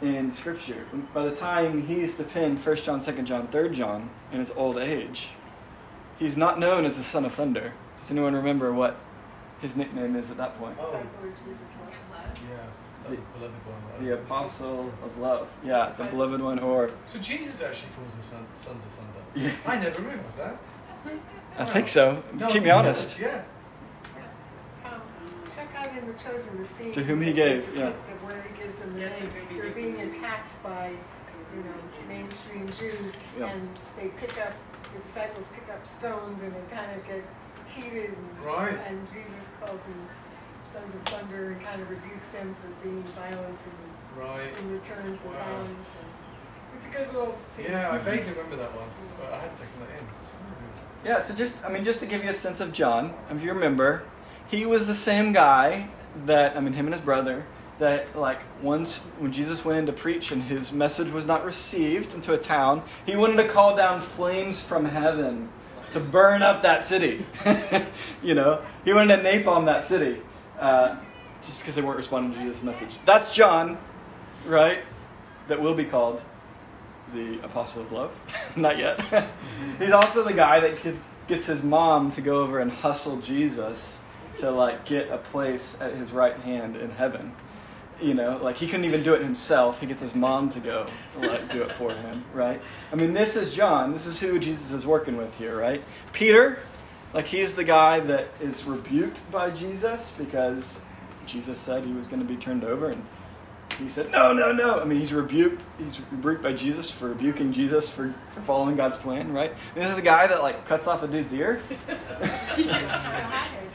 [0.00, 0.86] in Scripture.
[1.12, 4.78] By the time he's to pen 1 John, 2 John, 3 John in his old
[4.78, 5.28] age,
[6.18, 7.72] he's not known as the Son of Thunder.
[8.00, 8.96] Does anyone remember what
[9.60, 10.76] his nickname is at that point?
[10.80, 10.92] Oh.
[10.92, 11.00] Yeah,
[13.08, 14.04] the, beloved one.
[14.04, 15.48] The Apostle of Love.
[15.64, 16.90] Yeah, the beloved one, or.
[17.06, 19.20] So Jesus actually calls them son, sons of thunder.
[19.34, 19.52] Yeah.
[19.66, 20.58] I never realised that.
[21.58, 22.22] I think so.
[22.34, 23.18] No, Keep me honest.
[23.18, 23.42] Yeah.
[25.98, 27.88] Tom, in the chosen the scene To whom he gave, yeah.
[27.88, 29.28] Of where he gives them the yeah, name.
[29.56, 30.90] They're being attacked by,
[31.54, 31.74] you know,
[32.08, 33.46] mainstream Jews, Yeah.
[33.46, 33.68] and
[33.98, 34.52] they pick up
[34.94, 37.22] the disciples pick up stones, and they kind of get
[37.68, 38.78] heated, and, Right.
[38.86, 40.08] and Jesus calls them
[40.64, 44.56] sons of thunder, and kind of rebukes them for being violent in, Right.
[44.58, 45.44] in return for Wow.
[45.44, 45.90] violence.
[46.00, 47.66] And it's a good little scene.
[47.70, 48.88] Yeah, I vaguely remember that one,
[49.20, 50.06] but I hadn't taken that in.
[51.04, 53.52] Yeah, so just, I mean, just to give you a sense of John, if you
[53.52, 54.02] remember,
[54.48, 55.88] he was the same guy
[56.26, 57.44] that, I mean, him and his brother,
[57.78, 62.14] that, like, once when Jesus went in to preach and his message was not received
[62.14, 65.48] into a town, he wanted to call down flames from heaven
[65.92, 67.24] to burn up that city.
[68.22, 70.20] you know, he wanted to napalm that city
[70.58, 70.96] uh,
[71.44, 72.98] just because they weren't responding to Jesus' message.
[73.06, 73.78] That's John,
[74.46, 74.80] right?
[75.46, 76.20] That will be called
[77.14, 78.12] the apostle of love.
[78.56, 79.00] Not yet.
[79.78, 83.97] He's also the guy that gets- gets his mom to go over and hustle Jesus
[84.40, 87.32] to like get a place at his right hand in heaven.
[88.00, 89.80] You know, like he couldn't even do it himself.
[89.80, 92.60] He gets his mom to go to like do it for him, right?
[92.92, 93.92] I mean, this is John.
[93.92, 95.82] This is who Jesus is working with here, right?
[96.12, 96.60] Peter,
[97.12, 100.80] like he's the guy that is rebuked by Jesus because
[101.26, 103.04] Jesus said he was going to be turned over and
[103.78, 104.80] he said, No, no, no.
[104.80, 105.62] I mean, he's rebuked.
[105.78, 109.50] He's rebuked by Jesus for rebuking Jesus for, for following God's plan, right?
[109.74, 111.62] And this is a guy that like cuts off a dude's ear.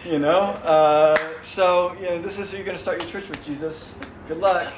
[0.06, 0.42] you know?
[0.42, 3.96] Uh, so, you know, this is who you're going to start your church with, Jesus.
[4.28, 4.72] Good luck.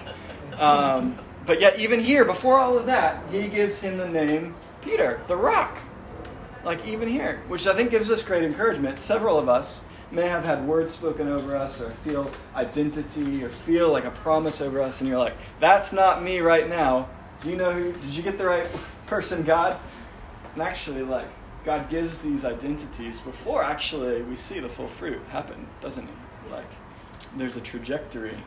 [0.58, 5.22] Um, but yet, even here, before all of that, he gives him the name Peter,
[5.28, 5.78] the rock.
[6.64, 9.00] Like, even here, which I think gives us great encouragement.
[9.00, 13.92] Several of us may have had words spoken over us or feel identity or feel
[13.92, 17.10] like a promise over us, and you're like, that's not me right now.
[17.42, 17.92] Do you know who?
[17.92, 18.68] Did you get the right
[19.08, 19.78] person, God?
[20.54, 21.28] And actually, like,
[21.64, 26.52] God gives these identities before actually we see the full fruit happen, doesn't He?
[26.52, 26.70] Like,
[27.36, 28.38] there's a trajectory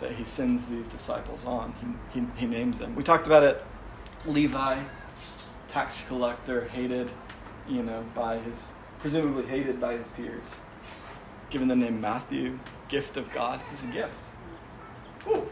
[0.00, 1.74] that He sends these disciples on.
[2.12, 2.94] He, he, he names them.
[2.94, 3.62] We talked about it.
[4.26, 4.82] Levi,
[5.68, 7.10] tax collector, hated,
[7.68, 8.56] you know, by his,
[9.00, 10.44] presumably hated by his peers.
[11.50, 14.14] Given the name Matthew, gift of God, he's a gift.
[15.28, 15.48] Ooh,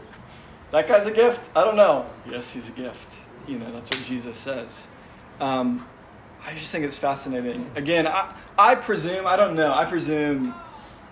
[0.71, 1.49] that guy's a gift?
[1.55, 2.05] I don't know.
[2.29, 3.15] Yes, he's a gift.
[3.47, 4.87] You know, that's what Jesus says.
[5.39, 5.87] Um,
[6.45, 7.69] I just think it's fascinating.
[7.75, 10.53] Again, I, I presume, I don't know, I presume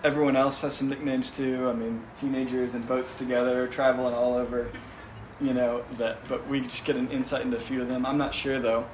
[0.04, 1.68] everyone else has some nicknames too.
[1.68, 4.70] I mean, teenagers and boats together, traveling all over,
[5.40, 8.06] you know, that, but we just get an insight into a few of them.
[8.06, 8.86] I'm not sure though.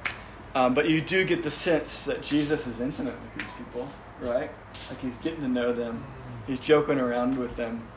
[0.55, 3.87] Um, but you do get the sense that Jesus is intimate with these people,
[4.21, 4.51] right?
[4.89, 6.03] Like he's getting to know them,
[6.47, 7.87] he's joking around with them,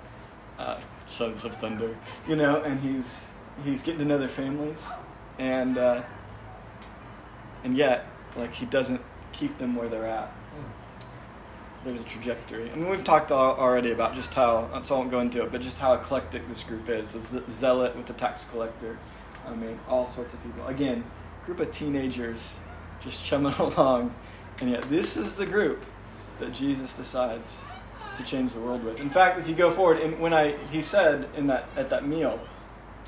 [0.58, 1.96] uh, sons of thunder,
[2.28, 3.28] you know, and he's
[3.64, 4.82] he's getting to know their families,
[5.38, 6.02] and uh,
[7.64, 8.06] and yet,
[8.36, 9.00] like he doesn't
[9.32, 10.32] keep them where they're at.
[11.84, 12.68] There's a trajectory.
[12.70, 15.60] I mean, we've talked already about just how, so I won't go into it, but
[15.60, 17.12] just how eclectic this group is.
[17.12, 18.98] The zealot with the tax collector.
[19.46, 20.66] I mean, all sorts of people.
[20.66, 21.04] Again,
[21.44, 22.58] group of teenagers
[23.00, 24.12] just chumming along,
[24.60, 25.84] and yet this is the group
[26.40, 27.60] that Jesus decides
[28.16, 29.00] to change the world with.
[29.00, 32.06] In fact, if you go forward, and when I he said in that at that
[32.06, 32.40] meal,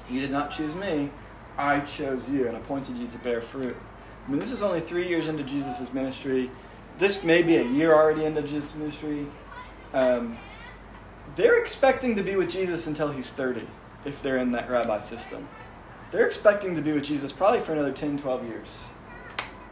[0.09, 1.11] "You did not choose me,
[1.57, 3.77] I chose you and appointed you to bear fruit."
[4.27, 6.51] I mean, this is only three years into Jesus' ministry.
[6.99, 9.27] This may be a year already into Jesus' ministry.
[9.95, 10.37] Um,
[11.37, 13.67] they're expecting to be with Jesus until he's 30,
[14.05, 15.49] if they're in that rabbi system.
[16.11, 18.79] They're expecting to be with Jesus probably for another 10, 12 years.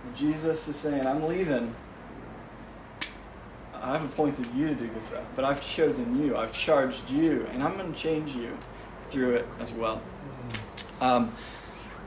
[0.04, 1.74] And Jesus is saying, I'm leaving.
[3.86, 6.36] I've appointed you to do good for but I've chosen you.
[6.36, 8.58] I've charged you, and I'm going to change you
[9.10, 10.02] through it as well.
[11.00, 11.32] Um,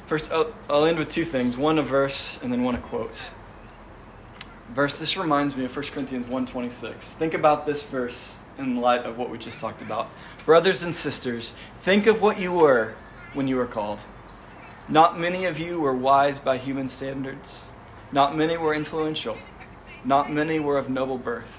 [0.06, 3.16] first, I'll, I'll end with two things one a verse, and then one a quote.
[4.76, 6.96] Verse, this reminds me of 1 Corinthians 1.26.
[6.96, 10.10] Think about this verse in light of what we just talked about.
[10.46, 12.94] Brothers and sisters, think of what you were
[13.34, 14.02] when you were called.
[14.90, 17.64] Not many of you were wise by human standards.
[18.12, 19.38] Not many were influential.
[20.04, 21.59] Not many were of noble birth.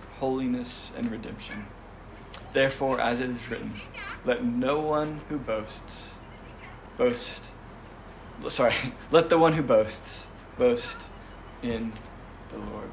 [0.21, 1.65] holiness, and redemption.
[2.53, 3.73] Therefore, as it is written,
[4.23, 6.11] let no one who boasts
[6.95, 7.43] boast.
[8.47, 8.75] Sorry,
[9.11, 10.27] let the one who boasts
[10.59, 11.09] boast
[11.63, 11.91] in
[12.51, 12.91] the Lord.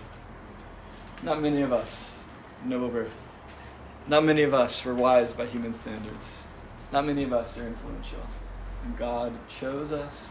[1.22, 2.10] Not many of us,
[2.64, 3.12] noble birth.
[4.06, 6.44] Not many of us were wise by human standards.
[6.92, 8.26] Not many of us are influential.
[8.84, 10.28] And God chose us,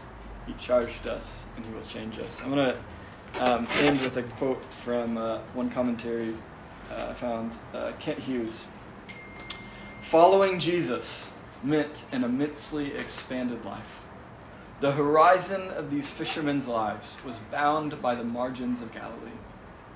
[0.48, 2.40] He charged us, and He will change us.
[2.42, 6.34] I'm going to um, end with a quote from uh, one commentary
[6.90, 8.64] uh, I found uh, Kent Hughes.
[10.02, 11.30] Following Jesus
[11.62, 14.00] meant an immensely expanded life.
[14.80, 19.38] The horizon of these fishermen's lives was bound by the margins of Galilee.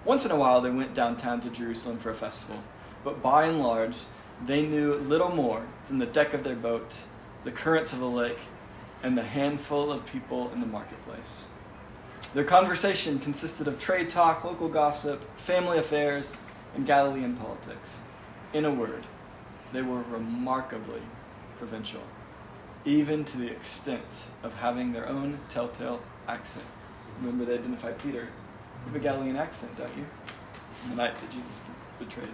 [0.04, 2.62] Once in a while, they went downtown to Jerusalem for a festival,
[3.04, 3.94] but by and large,
[4.44, 6.92] they knew little more than the deck of their boat
[7.44, 8.38] the currents of the lake,
[9.02, 11.42] and the handful of people in the marketplace.
[12.34, 16.36] Their conversation consisted of trade talk, local gossip, family affairs,
[16.74, 17.96] and Galilean politics.
[18.52, 19.04] In a word,
[19.72, 21.02] they were remarkably
[21.58, 22.02] provincial,
[22.84, 26.66] even to the extent of having their own telltale accent.
[27.20, 28.28] Remember, they identified Peter.
[28.86, 30.06] with a Galilean accent, don't you?
[30.88, 31.50] the night that Jesus
[32.00, 32.28] betrayed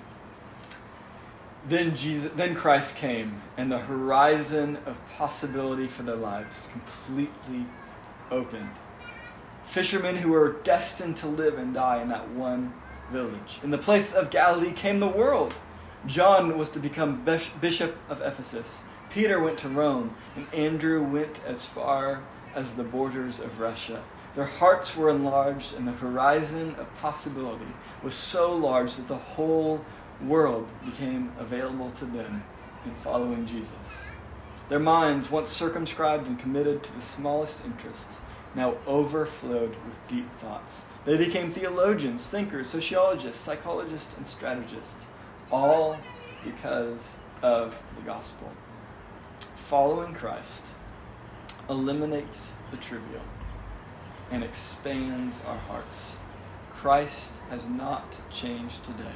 [1.67, 7.67] then Jesus, then Christ came, and the horizon of possibility for their lives completely
[8.31, 8.71] opened.
[9.67, 12.73] Fishermen who were destined to live and die in that one
[13.11, 13.61] village.
[13.63, 15.55] In the place of Galilee came the world.
[16.07, 18.79] John was to become bishop of Ephesus.
[19.11, 22.23] Peter went to Rome, and Andrew went as far
[22.55, 24.03] as the borders of Russia.
[24.35, 29.85] Their hearts were enlarged, and the horizon of possibility was so large that the whole
[30.23, 32.45] world became available to them
[32.85, 33.73] in following Jesus.
[34.69, 38.19] Their minds, once circumscribed and committed to the smallest interests,
[38.55, 40.85] now overflowed with deep thoughts.
[41.05, 45.07] They became theologians, thinkers, sociologists, psychologists, and strategists,
[45.51, 45.99] all
[46.45, 48.53] because of the gospel.
[49.69, 50.63] Following Christ
[51.69, 53.23] eliminates the trivial
[54.31, 56.17] and expands our hearts.
[56.75, 59.15] Christ has not changed today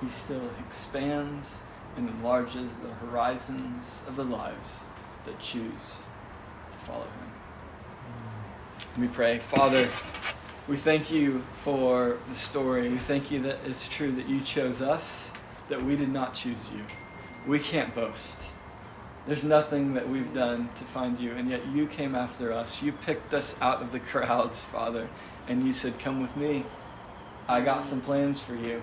[0.00, 1.56] he still expands
[1.96, 4.84] and enlarges the horizons of the lives
[5.26, 6.00] that choose
[6.70, 7.27] to follow him.
[8.90, 9.38] Let me pray.
[9.38, 9.88] Father,
[10.66, 12.88] we thank you for the story.
[12.90, 15.30] We thank you that it's true that you chose us,
[15.68, 16.82] that we did not choose you.
[17.46, 18.38] We can't boast.
[19.26, 22.82] There's nothing that we've done to find you, and yet you came after us.
[22.82, 25.08] You picked us out of the crowds, Father,
[25.46, 26.64] and you said, Come with me.
[27.46, 28.82] I got some plans for you.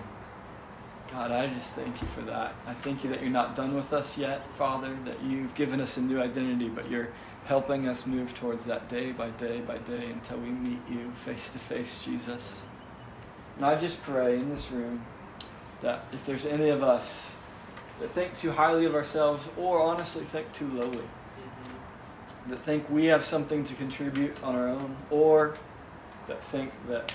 [1.12, 2.56] God, I just thank you for that.
[2.66, 5.98] I thank you that you're not done with us yet, Father, that you've given us
[5.98, 7.10] a new identity, but you're
[7.46, 11.52] helping us move towards that day by day by day until we meet you face
[11.52, 12.60] to face, Jesus.
[13.56, 15.06] And I just pray in this room
[15.82, 17.32] that if there's any of us
[18.00, 22.50] that think too highly of ourselves or honestly think too lowly, mm-hmm.
[22.50, 25.56] that think we have something to contribute on our own, or
[26.28, 27.14] that think that,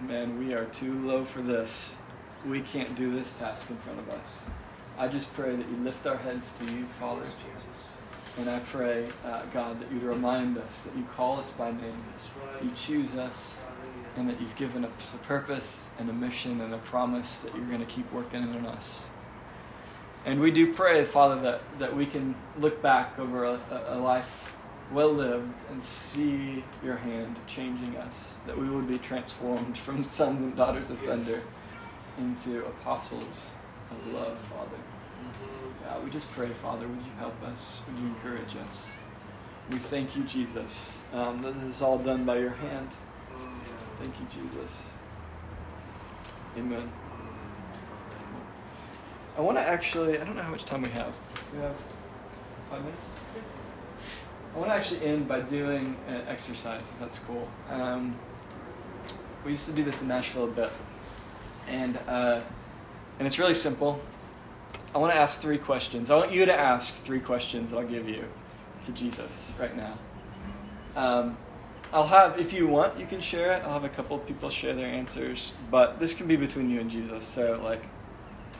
[0.00, 1.94] man, we are too low for this.
[2.46, 4.38] We can't do this task in front of us.
[4.98, 7.22] I just pray that you lift our heads to you, Father.
[8.38, 12.02] And I pray, uh, God, that you remind us, that you call us by name,
[12.62, 13.56] you choose us,
[14.16, 17.66] and that you've given us a purpose and a mission and a promise that you're
[17.66, 19.02] going to keep working in us.
[20.24, 24.44] And we do pray, Father, that, that we can look back over a, a life
[24.92, 30.40] well lived and see your hand changing us, that we would be transformed from sons
[30.42, 31.42] and daughters of thunder
[32.18, 33.46] into apostles
[33.90, 34.76] of love, Father.
[35.92, 37.82] Yeah, we just pray, Father, would you help us?
[37.86, 38.88] Would you encourage us?
[39.70, 42.88] We thank you, Jesus, um, that this is all done by your hand.
[43.98, 44.84] Thank you, Jesus.
[46.56, 46.90] Amen.
[49.36, 51.12] I want to actually, I don't know how much time we have.
[51.52, 51.76] We have
[52.70, 53.04] five minutes?
[54.54, 57.48] I want to actually end by doing an exercise, if that's cool.
[57.68, 58.18] Um,
[59.44, 60.70] we used to do this in Nashville a bit.
[61.68, 62.40] And, uh,
[63.18, 64.00] and it's really simple.
[64.94, 66.10] I want to ask three questions.
[66.10, 68.24] I want you to ask three questions that I'll give you
[68.84, 69.98] to Jesus right now.
[70.94, 71.38] Um,
[71.94, 73.62] I'll have, if you want, you can share it.
[73.64, 76.80] I'll have a couple of people share their answers, but this can be between you
[76.80, 77.24] and Jesus.
[77.24, 77.82] So, like,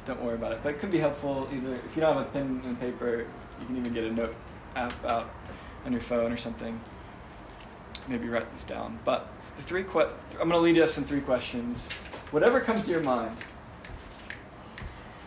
[0.07, 0.61] don't worry about it.
[0.62, 3.26] But it could be helpful either if you don't have a pen and paper,
[3.61, 4.35] you can even get a note
[4.74, 5.30] app out
[5.85, 6.80] on your phone or something.
[8.09, 8.99] Maybe write these down.
[9.05, 9.28] But
[9.59, 10.11] the three que-
[10.41, 11.89] I'm going to lead us in three questions.
[12.30, 13.37] Whatever comes to your mind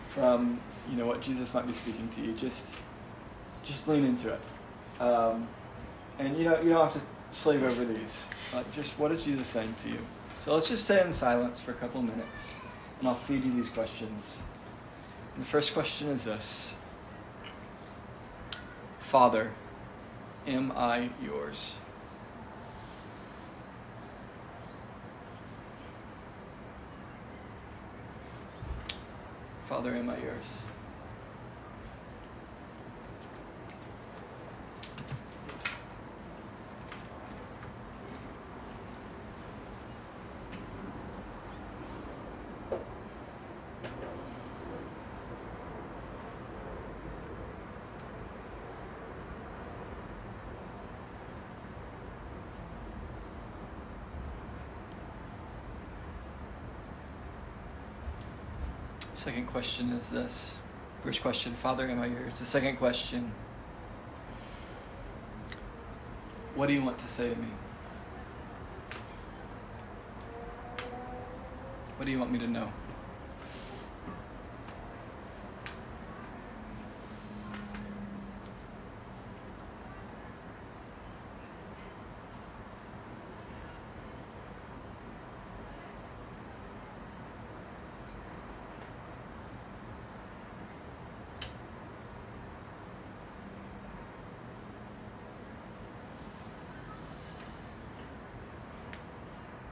[0.10, 0.60] from
[0.90, 2.66] you know what Jesus might be speaking to you, just
[3.64, 5.02] just lean into it.
[5.02, 5.48] Um,
[6.20, 8.24] and you know you don't have to slave over these.
[8.54, 10.00] Like, just what is Jesus saying to you?
[10.36, 12.50] So let's just stay in silence for a couple minutes,
[13.00, 14.38] and I'll feed you these questions.
[15.36, 16.74] And the first question is this
[19.00, 19.52] Father,
[20.48, 21.76] am I yours?
[29.68, 30.74] Father, am I yours?
[59.26, 60.53] Second question is this.
[61.03, 62.38] First question, Father, am I yours?
[62.38, 63.32] The second question,
[66.53, 67.47] what do you want to say to me?
[71.97, 72.71] What do you want me to know?